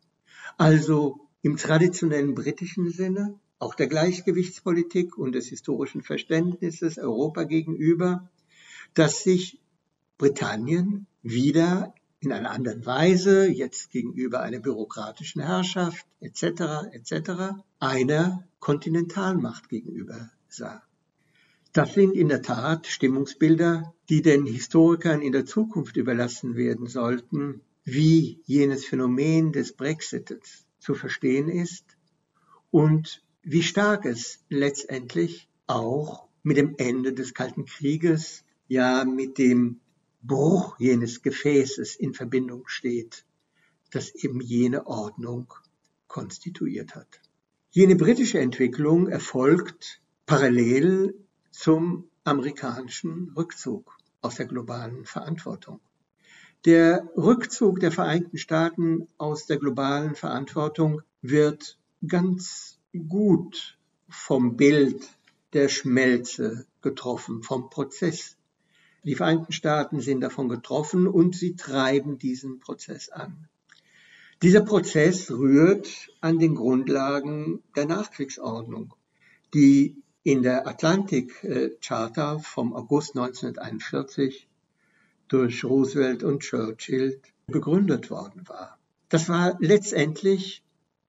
Also 0.57 1.27
im 1.41 1.57
traditionellen 1.57 2.35
britischen 2.35 2.89
Sinne, 2.89 3.39
auch 3.59 3.75
der 3.75 3.87
Gleichgewichtspolitik 3.87 5.17
und 5.17 5.33
des 5.33 5.47
historischen 5.47 6.01
Verständnisses 6.01 6.97
Europa 6.97 7.43
gegenüber, 7.43 8.29
dass 8.93 9.23
sich 9.23 9.59
Britannien 10.17 11.07
wieder 11.21 11.93
in 12.19 12.31
einer 12.31 12.51
anderen 12.51 12.85
Weise, 12.85 13.47
jetzt 13.47 13.89
gegenüber 13.91 14.41
einer 14.41 14.59
bürokratischen 14.59 15.41
Herrschaft 15.41 16.05
etc. 16.19 16.91
etc. 16.91 17.31
einer 17.79 18.47
Kontinentalmacht 18.59 19.69
gegenüber 19.69 20.29
sah. 20.53 20.83
Das 21.73 21.93
sind 21.93 22.13
in 22.15 22.27
der 22.27 22.41
Tat 22.41 22.87
Stimmungsbilder, 22.87 23.93
die 24.09 24.21
den 24.21 24.45
Historikern 24.45 25.21
in 25.21 25.31
der 25.31 25.45
Zukunft 25.45 25.95
überlassen 25.95 26.55
werden 26.55 26.87
sollten, 26.87 27.61
wie 27.85 28.41
jenes 28.45 28.85
Phänomen 28.85 29.53
des 29.53 29.73
Brexits 29.73 30.65
zu 30.79 30.93
verstehen 30.93 31.47
ist 31.47 31.85
und 32.69 33.23
wie 33.41 33.63
stark 33.63 34.05
es 34.05 34.43
letztendlich 34.49 35.47
auch 35.67 36.27
mit 36.43 36.57
dem 36.57 36.75
Ende 36.77 37.13
des 37.13 37.33
Kalten 37.33 37.65
Krieges, 37.65 38.43
ja 38.67 39.05
mit 39.05 39.37
dem 39.37 39.79
Bruch 40.21 40.77
jenes 40.79 41.21
Gefäßes 41.21 41.95
in 41.95 42.13
Verbindung 42.13 42.67
steht, 42.67 43.25
das 43.91 44.13
eben 44.13 44.41
jene 44.41 44.85
Ordnung 44.85 45.53
konstituiert 46.07 46.95
hat. 46.95 47.21
Jene 47.71 47.95
britische 47.95 48.39
Entwicklung 48.39 49.07
erfolgt 49.07 50.01
parallel 50.31 51.13
zum 51.51 52.09
amerikanischen 52.23 53.33
Rückzug 53.35 53.97
aus 54.21 54.35
der 54.35 54.45
globalen 54.45 55.03
Verantwortung. 55.03 55.81
Der 56.63 57.05
Rückzug 57.17 57.81
der 57.81 57.91
Vereinigten 57.91 58.37
Staaten 58.37 59.09
aus 59.17 59.45
der 59.45 59.57
globalen 59.57 60.15
Verantwortung 60.15 61.01
wird 61.21 61.77
ganz 62.07 62.79
gut 63.09 63.77
vom 64.07 64.55
Bild 64.55 65.05
der 65.51 65.67
Schmelze 65.67 66.65
getroffen, 66.81 67.43
vom 67.43 67.69
Prozess 67.69 68.37
die 69.03 69.15
Vereinigten 69.15 69.51
Staaten 69.51 69.99
sind 69.99 70.21
davon 70.21 70.47
getroffen 70.47 71.07
und 71.09 71.35
sie 71.35 71.57
treiben 71.57 72.19
diesen 72.19 72.61
Prozess 72.61 73.09
an. 73.09 73.49
Dieser 74.41 74.61
Prozess 74.61 75.29
rührt 75.29 76.09
an 76.21 76.39
den 76.39 76.55
Grundlagen 76.55 77.61
der 77.75 77.85
Nachkriegsordnung, 77.85 78.93
die 79.53 80.01
in 80.23 80.43
der 80.43 80.67
Atlantic 80.67 81.33
Charta 81.81 82.39
vom 82.39 82.73
August 82.73 83.15
1941 83.15 84.47
durch 85.27 85.63
Roosevelt 85.63 86.23
und 86.23 86.41
Churchill 86.41 87.19
begründet 87.47 88.09
worden 88.09 88.47
war. 88.47 88.77
Das 89.09 89.29
war 89.29 89.57
letztendlich 89.59 90.63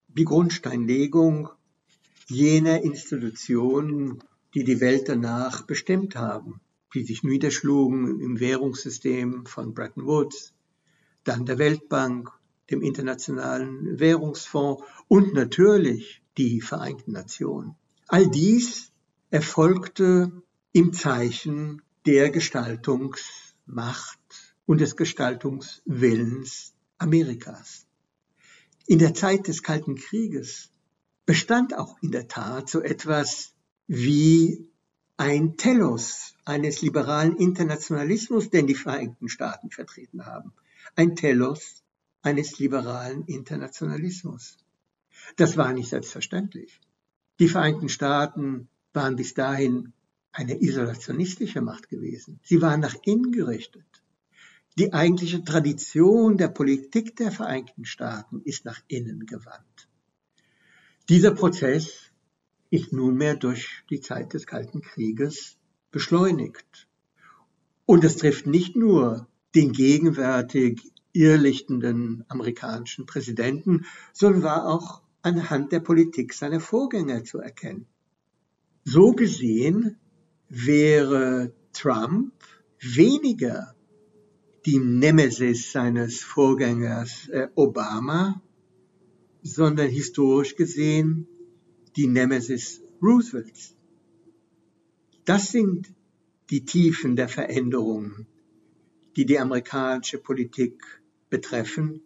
die 0.09 0.25
Grundsteinlegung 0.25 1.49
jener 2.27 2.83
Institutionen, 2.83 4.23
die 4.55 4.65
die 4.65 4.81
Welt 4.81 5.09
danach 5.09 5.63
bestimmt 5.63 6.17
haben 6.17 6.61
die 6.95 7.05
sich 7.05 7.23
niederschlugen 7.23 8.21
im 8.21 8.41
Währungssystem 8.41 9.47
von 9.47 9.75
Bretton 9.75 10.07
Woods, 10.07 10.53
dann 11.25 11.47
der 11.47 11.59
Weltbank, 11.59 12.31
dem 12.71 12.83
Internationalen 12.83 13.99
Währungsfonds 13.99 14.83
und 15.09 15.35
natürlich 15.35 16.23
die 16.37 16.61
Vereinten 16.61 17.13
Nationen. 17.13 17.75
All 18.09 18.29
dies 18.29 18.92
erfolgte 19.33 20.31
im 20.73 20.93
Zeichen 20.93 21.81
der 22.05 22.31
Gestaltungsmacht 22.31 24.19
und 24.67 24.83
des 24.83 24.95
Gestaltungswillens 24.95 26.75
Amerikas. 26.99 27.87
In 28.87 28.99
der 28.99 29.15
Zeit 29.15 29.49
des 29.49 29.63
Kalten 29.63 29.95
Krieges 29.95 30.71
bestand 31.25 31.75
auch 31.75 31.97
in 32.03 32.11
der 32.11 32.29
Tat 32.29 32.69
so 32.69 32.83
etwas 32.83 33.55
wie 33.87 34.69
ein 35.17 35.57
Telos 35.57 36.35
eines 36.45 36.83
liberalen 36.83 37.35
Internationalismus, 37.37 38.51
den 38.51 38.67
die 38.67 38.75
Vereinigten 38.75 39.31
Staaten 39.31 39.71
vertreten 39.71 40.27
haben. 40.27 40.53
Ein 40.95 41.17
Telos 41.17 41.83
eines 42.21 42.59
liberalen 42.59 43.25
Internationalismus. 43.25 44.59
Das 45.37 45.57
war 45.57 45.73
nicht 45.73 45.89
selbstverständlich. 45.89 46.83
Die 47.39 47.49
Vereinigten 47.49 47.89
Staaten 47.89 48.69
waren 48.93 49.17
bis 49.17 49.35
dahin 49.35 49.93
eine 50.33 50.61
isolationistische 50.61 51.61
Macht 51.61 51.89
gewesen. 51.89 52.41
Sie 52.43 52.63
waren 52.63 52.81
nach 52.81 52.97
innen 53.05 53.33
gerichtet. 53.33 53.85
Die 54.79 54.93
eigentliche 54.93 55.45
Tradition 55.45 56.39
der 56.39 56.49
Politik 56.49 57.17
der 57.17 57.31
Vereinigten 57.31 57.85
Staaten 57.85 58.41
ist 58.43 58.65
nach 58.65 58.81
innen 58.89 59.27
gewandt. 59.27 59.89
Dieser 61.11 61.33
Prozess 61.33 62.11
ist 62.71 62.93
nunmehr 62.93 63.37
durch 63.37 63.85
die 63.91 64.01
Zeit 64.01 64.33
des 64.33 64.47
Kalten 64.47 64.81
Krieges 64.81 65.59
beschleunigt. 65.91 66.89
Und 67.85 68.03
es 68.05 68.17
trifft 68.17 68.47
nicht 68.47 68.77
nur 68.77 69.29
den 69.55 69.73
gegenwärtig 69.73 70.81
irrlichtenden 71.13 72.25
amerikanischen 72.29 73.05
Präsidenten, 73.05 73.85
sondern 74.15 74.43
war 74.43 74.67
auch 74.67 75.03
anhand 75.21 75.73
der 75.73 75.81
Politik 75.81 76.33
seiner 76.33 76.61
Vorgänger 76.61 77.25
zu 77.25 77.39
erkennen. 77.39 77.87
So 78.85 79.13
gesehen 79.13 79.97
wäre 80.49 81.55
Trump 81.73 82.33
weniger 82.81 83.77
die 84.67 84.79
Nemesis 84.79 85.71
seines 85.71 86.21
Vorgängers 86.21 87.29
äh, 87.29 87.49
Obama, 87.55 88.43
sondern 89.43 89.89
historisch 89.89 90.57
gesehen 90.57 91.29
die 91.97 92.09
Nemesis 92.09 92.83
Roosevelts. 93.01 93.77
Das 95.25 95.53
sind 95.53 95.93
die 96.51 96.65
Tiefen 96.65 97.15
der 97.15 97.29
Veränderungen, 97.29 98.27
die 99.15 99.27
die 99.27 99.39
amerikanische 99.39 100.19
Politik 100.19 100.83
betreffen, 101.31 102.03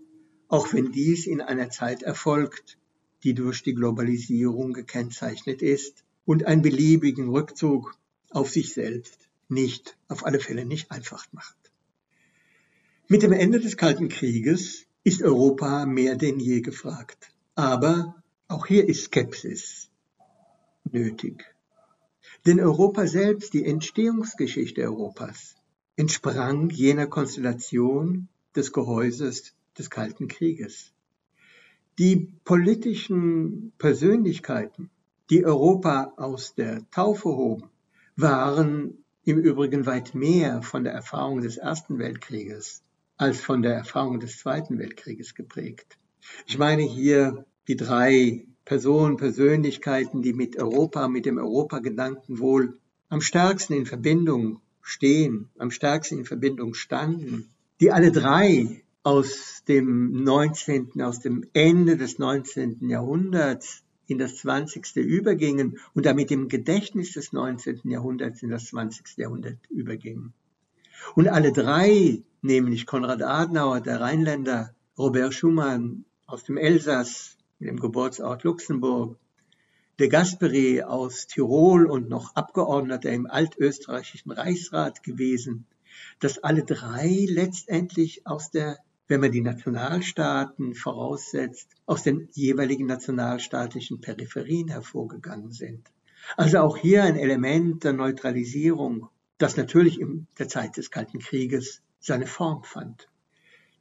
auch 0.49 0.75
wenn 0.75 0.93
dies 0.93 1.27
in 1.27 1.41
einer 1.41 1.71
Zeit 1.71 2.03
erfolgt, 2.03 2.79
die 3.25 3.33
durch 3.33 3.63
die 3.63 3.75
Globalisierung 3.75 4.75
gekennzeichnet 4.75 5.63
ist 5.63 6.06
und 6.27 6.45
einen 6.45 6.61
beliebigen 6.61 7.31
Rückzug 7.31 7.97
auf 8.31 8.51
sich 8.51 8.75
selbst 8.75 9.29
nicht, 9.49 9.97
auf 10.09 10.27
alle 10.27 10.41
Fälle 10.41 10.67
nicht 10.67 10.91
einfach 10.91 11.27
macht. 11.33 11.57
Mit 13.09 13.23
dem 13.23 13.33
Ende 13.33 13.61
des 13.61 13.77
Kalten 13.77 14.09
Krieges 14.09 14.87
ist 15.05 15.23
Europa 15.23 15.87
mehr 15.87 16.17
denn 16.17 16.41
je 16.41 16.61
gefragt. 16.61 17.31
Aber 17.55 18.23
auch 18.49 18.67
hier 18.67 18.89
ist 18.89 19.05
Skepsis 19.05 19.89
nötig. 20.91 21.45
Denn 22.45 22.61
Europa 22.61 23.07
selbst, 23.07 23.55
die 23.55 23.65
Entstehungsgeschichte 23.65 24.83
Europas, 24.83 25.55
entsprang 25.97 26.71
jener 26.71 27.07
Konstellation 27.07 28.29
des 28.55 28.73
Gehäuses 28.73 29.55
des 29.79 29.91
Kalten 29.91 30.29
Krieges. 30.29 30.93
Die 31.99 32.29
politischen 32.45 33.73
Persönlichkeiten, 33.79 34.91
die 35.31 35.45
Europa 35.45 36.13
aus 36.17 36.55
der 36.55 36.89
Taufe 36.91 37.29
hoben, 37.29 37.71
waren 38.17 39.05
im 39.25 39.39
Übrigen 39.39 39.87
weit 39.87 40.15
mehr 40.15 40.63
von 40.63 40.85
der 40.85 40.93
Erfahrung 40.93 41.41
des 41.41 41.57
Ersten 41.57 41.99
Weltkrieges 41.99 42.83
als 43.17 43.41
von 43.41 43.63
der 43.63 43.75
Erfahrung 43.75 44.21
des 44.21 44.39
Zweiten 44.39 44.79
Weltkrieges 44.79 45.35
geprägt. 45.35 45.99
Ich 46.47 46.59
meine 46.59 46.83
hier 46.83 47.45
die 47.67 47.77
drei 47.77 48.47
Personen, 48.65 49.17
Persönlichkeiten, 49.17 50.23
die 50.23 50.33
mit 50.33 50.57
Europa, 50.59 51.09
mit 51.09 51.25
dem 51.25 51.39
Europagedanken 51.39 52.39
wohl 52.39 52.79
am 53.09 53.21
stärksten 53.21 53.75
in 53.75 53.87
Verbindung 53.87 54.61
stehen, 54.83 55.49
am 55.59 55.71
stärksten 55.71 56.19
in 56.19 56.25
Verbindung 56.25 56.75
standen, 56.75 57.49
die 57.81 57.93
alle 57.93 58.13
drei 58.13 58.83
aus 59.03 59.63
dem 59.69 60.25
19., 60.25 61.01
aus 61.01 61.21
dem 61.21 61.47
Ende 61.53 61.97
des 61.97 62.19
19. 62.19 62.89
Jahrhunderts 62.89 63.85
in 64.07 64.19
das 64.19 64.37
20. 64.37 64.97
übergingen 64.97 65.79
und 65.95 66.07
damit 66.07 66.31
im 66.31 66.49
Gedächtnis 66.49 67.13
des 67.13 67.33
19. 67.33 67.81
Jahrhunderts 67.91 68.43
in 68.43 68.51
das 68.51 68.67
20. 68.67 69.17
Jahrhundert 69.17 69.59
übergingen. 69.69 70.33
Und 71.15 71.29
alle 71.29 71.53
drei, 71.53 72.23
nämlich 72.43 72.87
Konrad 72.87 73.23
Adenauer, 73.23 73.81
der 73.81 74.01
Rheinländer, 74.01 74.75
Robert 74.99 75.35
Schumann 75.35 76.05
aus 76.27 76.45
dem 76.45 76.57
Elsass, 76.57 77.37
dem 77.61 77.79
Geburtsort 77.79 78.45
Luxemburg, 78.45 79.19
de 79.99 80.09
Gasperi 80.09 80.83
aus 80.83 81.27
Tirol 81.27 81.87
und 81.87 82.09
noch 82.09 82.35
Abgeordneter 82.35 83.11
im 83.13 83.27
altösterreichischen 83.27 84.31
Reichsrat 84.31 85.03
gewesen, 85.03 85.67
dass 86.21 86.39
alle 86.39 86.65
drei 86.65 87.27
letztendlich 87.29 88.27
aus 88.27 88.51
der, 88.51 88.79
wenn 89.09 89.21
man 89.21 89.33
die 89.33 89.41
Nationalstaaten 89.41 90.75
voraussetzt, 90.75 91.69
aus 91.87 92.03
den 92.03 92.29
jeweiligen 92.33 92.87
nationalstaatlichen 92.87 94.01
Peripherien 94.01 94.69
hervorgegangen 94.69 95.53
sind. 95.53 95.91
Also 96.37 96.59
auch 96.59 96.77
hier 96.77 97.05
ein 97.05 97.17
Element 97.17 97.85
der 97.85 97.93
Neutralisierung, 97.93 99.09
das 99.39 99.57
natürlich 99.57 100.01
in 100.01 100.27
der 100.39 100.49
Zeit 100.49 100.77
des 100.77 100.91
Kalten 100.91 101.21
Krieges 101.21 101.83
seine 102.01 102.27
Form 102.27 102.65
fand. 102.65 103.09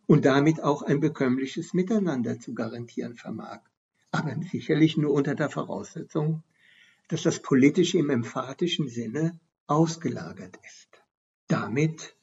und 0.06 0.24
damit 0.24 0.62
auch 0.62 0.82
ein 0.82 1.00
bekömmliches 1.00 1.74
Miteinander 1.74 2.38
zu 2.38 2.54
garantieren 2.54 3.16
vermag 3.16 3.60
aber 4.10 4.34
sicherlich 4.50 4.96
nur 4.96 5.12
unter 5.12 5.34
der 5.34 5.50
Voraussetzung, 5.50 6.42
dass 7.08 7.22
das 7.22 7.40
Politische 7.40 7.98
im 7.98 8.10
emphatischen 8.10 8.88
Sinne 8.88 9.38
ausgelagert 9.70 10.58
ist. 10.66 10.88
Damit 11.46 12.14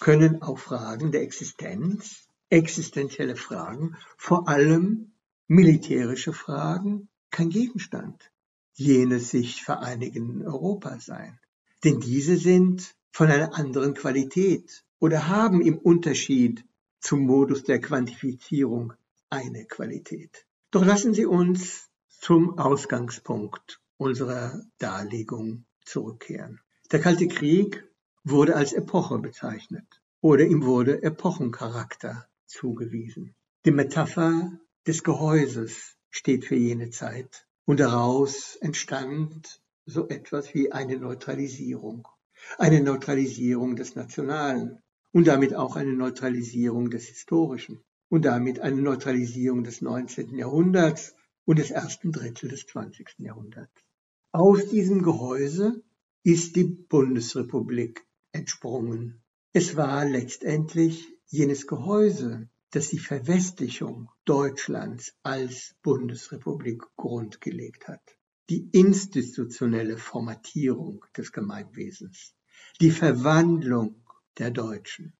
können 0.00 0.42
auch 0.42 0.58
Fragen 0.58 1.12
der 1.12 1.22
Existenz, 1.22 2.28
existenzielle 2.50 3.36
Fragen, 3.36 3.96
vor 4.16 4.48
allem 4.48 5.12
militärische 5.48 6.32
Fragen, 6.32 7.08
kein 7.30 7.50
Gegenstand 7.50 8.30
jenes 8.74 9.30
sich 9.30 9.64
vereinigenden 9.64 10.46
Europa 10.46 11.00
sein. 11.00 11.38
denn 11.84 12.00
diese 12.00 12.36
sind 12.36 12.94
von 13.12 13.28
einer 13.28 13.54
anderen 13.54 13.94
Qualität 13.94 14.84
oder 14.98 15.28
haben 15.28 15.60
im 15.60 15.78
Unterschied 15.78 16.64
zum 17.00 17.20
Modus 17.20 17.62
der 17.62 17.80
Quantifizierung 17.80 18.92
eine 19.30 19.64
Qualität. 19.66 20.46
Doch 20.70 20.84
lassen 20.84 21.14
Sie 21.14 21.26
uns 21.26 21.88
zum 22.08 22.58
Ausgangspunkt 22.58 23.80
unserer 23.96 24.60
Darlegung 24.78 25.64
zurückkehren. 25.84 26.60
Der 26.90 27.00
Kalte 27.00 27.28
Krieg 27.28 27.86
wurde 28.24 28.56
als 28.56 28.72
Epoche 28.72 29.18
bezeichnet 29.18 30.00
oder 30.22 30.46
ihm 30.46 30.64
wurde 30.64 31.02
Epochencharakter 31.02 32.26
zugewiesen. 32.46 33.34
Die 33.66 33.72
Metapher 33.72 34.58
des 34.86 35.04
Gehäuses 35.04 35.98
steht 36.08 36.46
für 36.46 36.54
jene 36.54 36.88
Zeit 36.88 37.46
und 37.66 37.80
daraus 37.80 38.56
entstand 38.62 39.60
so 39.84 40.08
etwas 40.08 40.54
wie 40.54 40.72
eine 40.72 40.96
Neutralisierung. 40.96 42.08
Eine 42.56 42.80
Neutralisierung 42.80 43.76
des 43.76 43.94
Nationalen 43.94 44.78
und 45.12 45.26
damit 45.26 45.54
auch 45.54 45.76
eine 45.76 45.92
Neutralisierung 45.92 46.88
des 46.88 47.04
Historischen 47.04 47.84
und 48.08 48.24
damit 48.24 48.60
eine 48.60 48.80
Neutralisierung 48.80 49.62
des 49.62 49.82
19. 49.82 50.34
Jahrhunderts 50.34 51.14
und 51.44 51.58
des 51.58 51.70
ersten 51.70 52.12
Drittel 52.12 52.48
des 52.48 52.66
20. 52.66 53.18
Jahrhunderts. 53.18 53.84
Aus 54.32 54.70
diesem 54.70 55.02
Gehäuse 55.02 55.82
ist 56.28 56.56
die 56.56 56.64
Bundesrepublik 56.64 58.06
entsprungen. 58.32 59.22
Es 59.54 59.76
war 59.76 60.04
letztendlich 60.04 61.08
jenes 61.26 61.66
Gehäuse, 61.66 62.50
das 62.70 62.90
die 62.90 62.98
Verwestlichung 62.98 64.10
Deutschlands 64.26 65.14
als 65.22 65.74
Bundesrepublik 65.82 66.82
grundgelegt 66.96 67.88
hat. 67.88 68.02
Die 68.50 68.68
institutionelle 68.72 69.96
Formatierung 69.96 71.02
des 71.16 71.32
Gemeinwesens, 71.32 72.34
die 72.82 72.90
Verwandlung 72.90 74.04
der 74.36 74.50
Deutschen. 74.50 75.14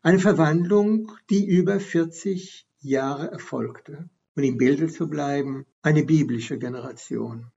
Eine 0.00 0.20
Verwandlung, 0.20 1.12
die 1.28 1.44
über 1.44 1.80
40 1.80 2.66
Jahre 2.78 3.30
erfolgte. 3.30 4.08
Und 4.36 4.44
im 4.44 4.56
Bilde 4.56 4.88
zu 4.88 5.06
bleiben, 5.06 5.66
eine 5.82 6.02
biblische 6.02 6.56
Generation. 6.56 7.52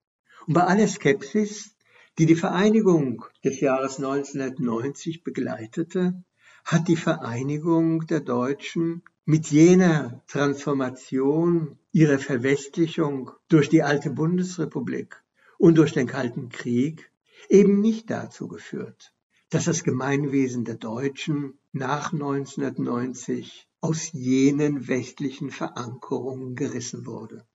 Und 0.48 0.56
bei 0.56 0.66
aller 0.66 0.90
Skepsis, 0.90 1.73
die 2.20 2.26
die 2.28 2.36
Vereinigung 2.36 3.26
des 3.44 3.60
Jahres 3.60 3.98
1990 3.98 5.24
begleitete, 5.24 6.24
hat 6.64 6.88
die 6.88 6.96
Vereinigung 6.96 8.06
der 8.06 8.20
Deutschen 8.20 9.02
mit 9.26 9.48
jener 9.48 10.22
Transformation 10.28 11.80
ihrer 11.92 12.20
Verwestlichung 12.20 13.32
durch 13.48 13.70
die 13.70 13.84
alte 13.84 14.12
Bundesrepublik 14.12 15.24
und 15.58 15.78
durch 15.78 15.94
den 15.94 16.08
Kalten 16.08 16.50
Krieg 16.50 17.10
eben 17.50 17.82
nicht 17.82 18.10
dazu 18.10 18.48
geführt, 18.48 19.14
dass 19.50 19.66
das 19.66 19.84
Gemeinwesen 19.84 20.66
der 20.66 20.76
Deutschen 20.76 21.58
nach 21.72 22.14
1990 22.14 23.68
aus 23.82 24.12
jenen 24.12 24.88
westlichen 24.88 25.52
Verankerungen 25.52 26.56
gerissen 26.56 27.06
wurde. 27.06 27.46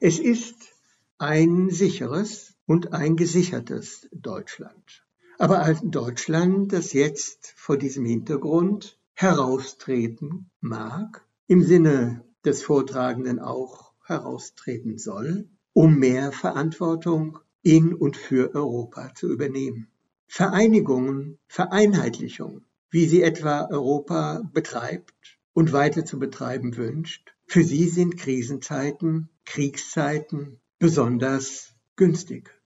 Es 0.00 0.18
ist 0.18 0.56
ein 1.18 1.70
sicheres 1.70 2.49
und 2.70 2.92
ein 2.92 3.16
gesichertes 3.16 4.08
Deutschland. 4.12 5.04
Aber 5.40 5.58
ein 5.58 5.90
Deutschland, 5.90 6.72
das 6.72 6.92
jetzt 6.92 7.52
vor 7.56 7.76
diesem 7.76 8.04
Hintergrund 8.04 8.96
heraustreten 9.14 10.48
mag, 10.60 11.26
im 11.48 11.64
Sinne 11.64 12.24
des 12.44 12.62
Vortragenden 12.62 13.40
auch 13.40 13.92
heraustreten 14.04 14.98
soll, 14.98 15.48
um 15.72 15.98
mehr 15.98 16.30
Verantwortung 16.30 17.40
in 17.62 17.92
und 17.92 18.16
für 18.16 18.54
Europa 18.54 19.14
zu 19.16 19.32
übernehmen. 19.32 19.88
Vereinigungen, 20.28 21.40
Vereinheitlichung, 21.48 22.62
wie 22.88 23.06
sie 23.06 23.22
etwa 23.22 23.66
Europa 23.68 24.48
betreibt 24.52 25.40
und 25.54 25.72
weiter 25.72 26.04
zu 26.04 26.20
betreiben 26.20 26.76
wünscht, 26.76 27.34
für 27.48 27.64
sie 27.64 27.88
sind 27.88 28.16
Krisenzeiten, 28.16 29.28
Kriegszeiten 29.44 30.60
besonders 30.78 31.74
günstig. 31.96 32.59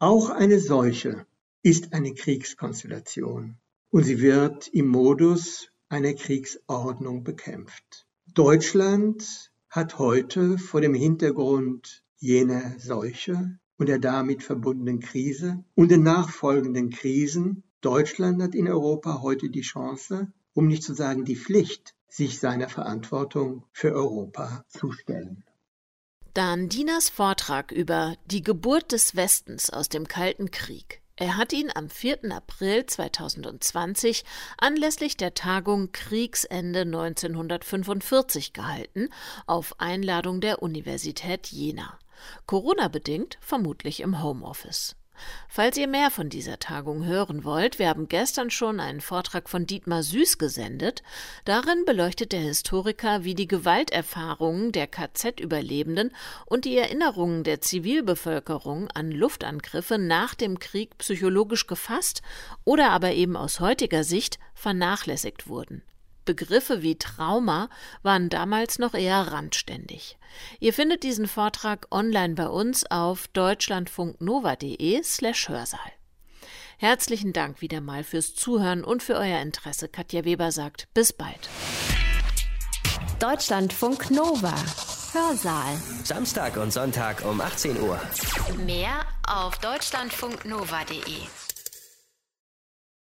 Auch 0.00 0.30
eine 0.30 0.58
solche 0.58 1.24
ist 1.62 1.92
eine 1.92 2.14
Kriegskonstellation 2.14 3.56
und 3.90 4.02
sie 4.02 4.20
wird 4.20 4.66
im 4.68 4.88
Modus 4.88 5.68
einer 5.88 6.14
Kriegsordnung 6.14 7.22
bekämpft. 7.22 8.06
Deutschland 8.34 9.52
hat 9.70 9.98
heute 10.00 10.58
vor 10.58 10.80
dem 10.80 10.94
Hintergrund 10.94 12.02
jener 12.18 12.76
Seuche 12.80 13.58
und 13.78 13.88
der 13.88 14.00
damit 14.00 14.42
verbundenen 14.42 14.98
Krise 14.98 15.64
und 15.76 15.92
den 15.92 16.02
nachfolgenden 16.02 16.90
Krisen, 16.90 17.62
Deutschland 17.80 18.42
hat 18.42 18.56
in 18.56 18.66
Europa 18.66 19.22
heute 19.22 19.48
die 19.48 19.60
Chance, 19.60 20.32
um 20.54 20.66
nicht 20.66 20.82
zu 20.82 20.94
sagen 20.94 21.24
die 21.24 21.36
Pflicht, 21.36 21.94
sich 22.08 22.40
seiner 22.40 22.68
Verantwortung 22.68 23.64
für 23.72 23.92
Europa 23.92 24.64
zu 24.68 24.90
stellen. 24.90 25.44
Dan 26.34 26.68
Dinas 26.68 27.10
Vortrag 27.10 27.70
über 27.70 28.16
die 28.26 28.42
Geburt 28.42 28.90
des 28.90 29.14
Westens 29.14 29.70
aus 29.70 29.88
dem 29.88 30.08
Kalten 30.08 30.50
Krieg. 30.50 31.00
Er 31.14 31.36
hat 31.36 31.52
ihn 31.52 31.70
am 31.72 31.88
4. 31.88 32.32
April 32.32 32.86
2020 32.86 34.24
anlässlich 34.58 35.16
der 35.16 35.34
Tagung 35.34 35.92
Kriegsende 35.92 36.80
1945 36.80 38.52
gehalten, 38.52 39.10
auf 39.46 39.78
Einladung 39.78 40.40
der 40.40 40.60
Universität 40.60 41.46
Jena. 41.46 42.00
Corona-bedingt 42.46 43.38
vermutlich 43.40 44.00
im 44.00 44.20
Homeoffice. 44.20 44.96
Falls 45.48 45.76
ihr 45.76 45.86
mehr 45.86 46.10
von 46.10 46.28
dieser 46.28 46.58
Tagung 46.58 47.04
hören 47.04 47.44
wollt, 47.44 47.78
wir 47.78 47.88
haben 47.88 48.08
gestern 48.08 48.50
schon 48.50 48.80
einen 48.80 49.00
Vortrag 49.00 49.48
von 49.48 49.66
Dietmar 49.66 50.02
Süß 50.02 50.38
gesendet. 50.38 51.02
Darin 51.44 51.84
beleuchtet 51.84 52.32
der 52.32 52.40
Historiker, 52.40 53.24
wie 53.24 53.34
die 53.34 53.46
Gewalterfahrungen 53.46 54.72
der 54.72 54.86
KZ-Überlebenden 54.86 56.10
und 56.46 56.64
die 56.64 56.76
Erinnerungen 56.76 57.44
der 57.44 57.60
Zivilbevölkerung 57.60 58.88
an 58.90 59.10
Luftangriffe 59.10 59.98
nach 59.98 60.34
dem 60.34 60.58
Krieg 60.58 60.98
psychologisch 60.98 61.66
gefasst 61.66 62.22
oder 62.64 62.90
aber 62.90 63.12
eben 63.12 63.36
aus 63.36 63.60
heutiger 63.60 64.04
Sicht 64.04 64.38
vernachlässigt 64.54 65.48
wurden. 65.48 65.82
Begriffe 66.24 66.82
wie 66.82 66.96
Trauma 66.96 67.68
waren 68.02 68.28
damals 68.28 68.78
noch 68.78 68.94
eher 68.94 69.32
randständig. 69.32 70.18
Ihr 70.60 70.72
findet 70.72 71.02
diesen 71.02 71.26
Vortrag 71.26 71.86
online 71.90 72.34
bei 72.34 72.48
uns 72.48 72.90
auf 72.90 73.28
deutschlandfunknova.de 73.28 75.02
slash 75.02 75.48
Hörsaal. 75.48 75.92
Herzlichen 76.78 77.32
Dank 77.32 77.60
wieder 77.60 77.80
mal 77.80 78.04
fürs 78.04 78.34
Zuhören 78.34 78.84
und 78.84 79.02
für 79.02 79.14
euer 79.14 79.40
Interesse. 79.40 79.88
Katja 79.88 80.24
Weber 80.24 80.52
sagt 80.52 80.88
bis 80.92 81.12
bald. 81.12 81.48
Deutschlandfunk 83.20 84.10
Nova. 84.10 84.54
Hörsaal. 85.12 85.80
Samstag 86.02 86.56
und 86.56 86.72
Sonntag 86.72 87.24
um 87.24 87.40
18 87.40 87.80
Uhr. 87.80 88.00
Mehr 88.66 89.06
auf 89.26 89.58
deutschlandfunknova.de. 89.58 91.53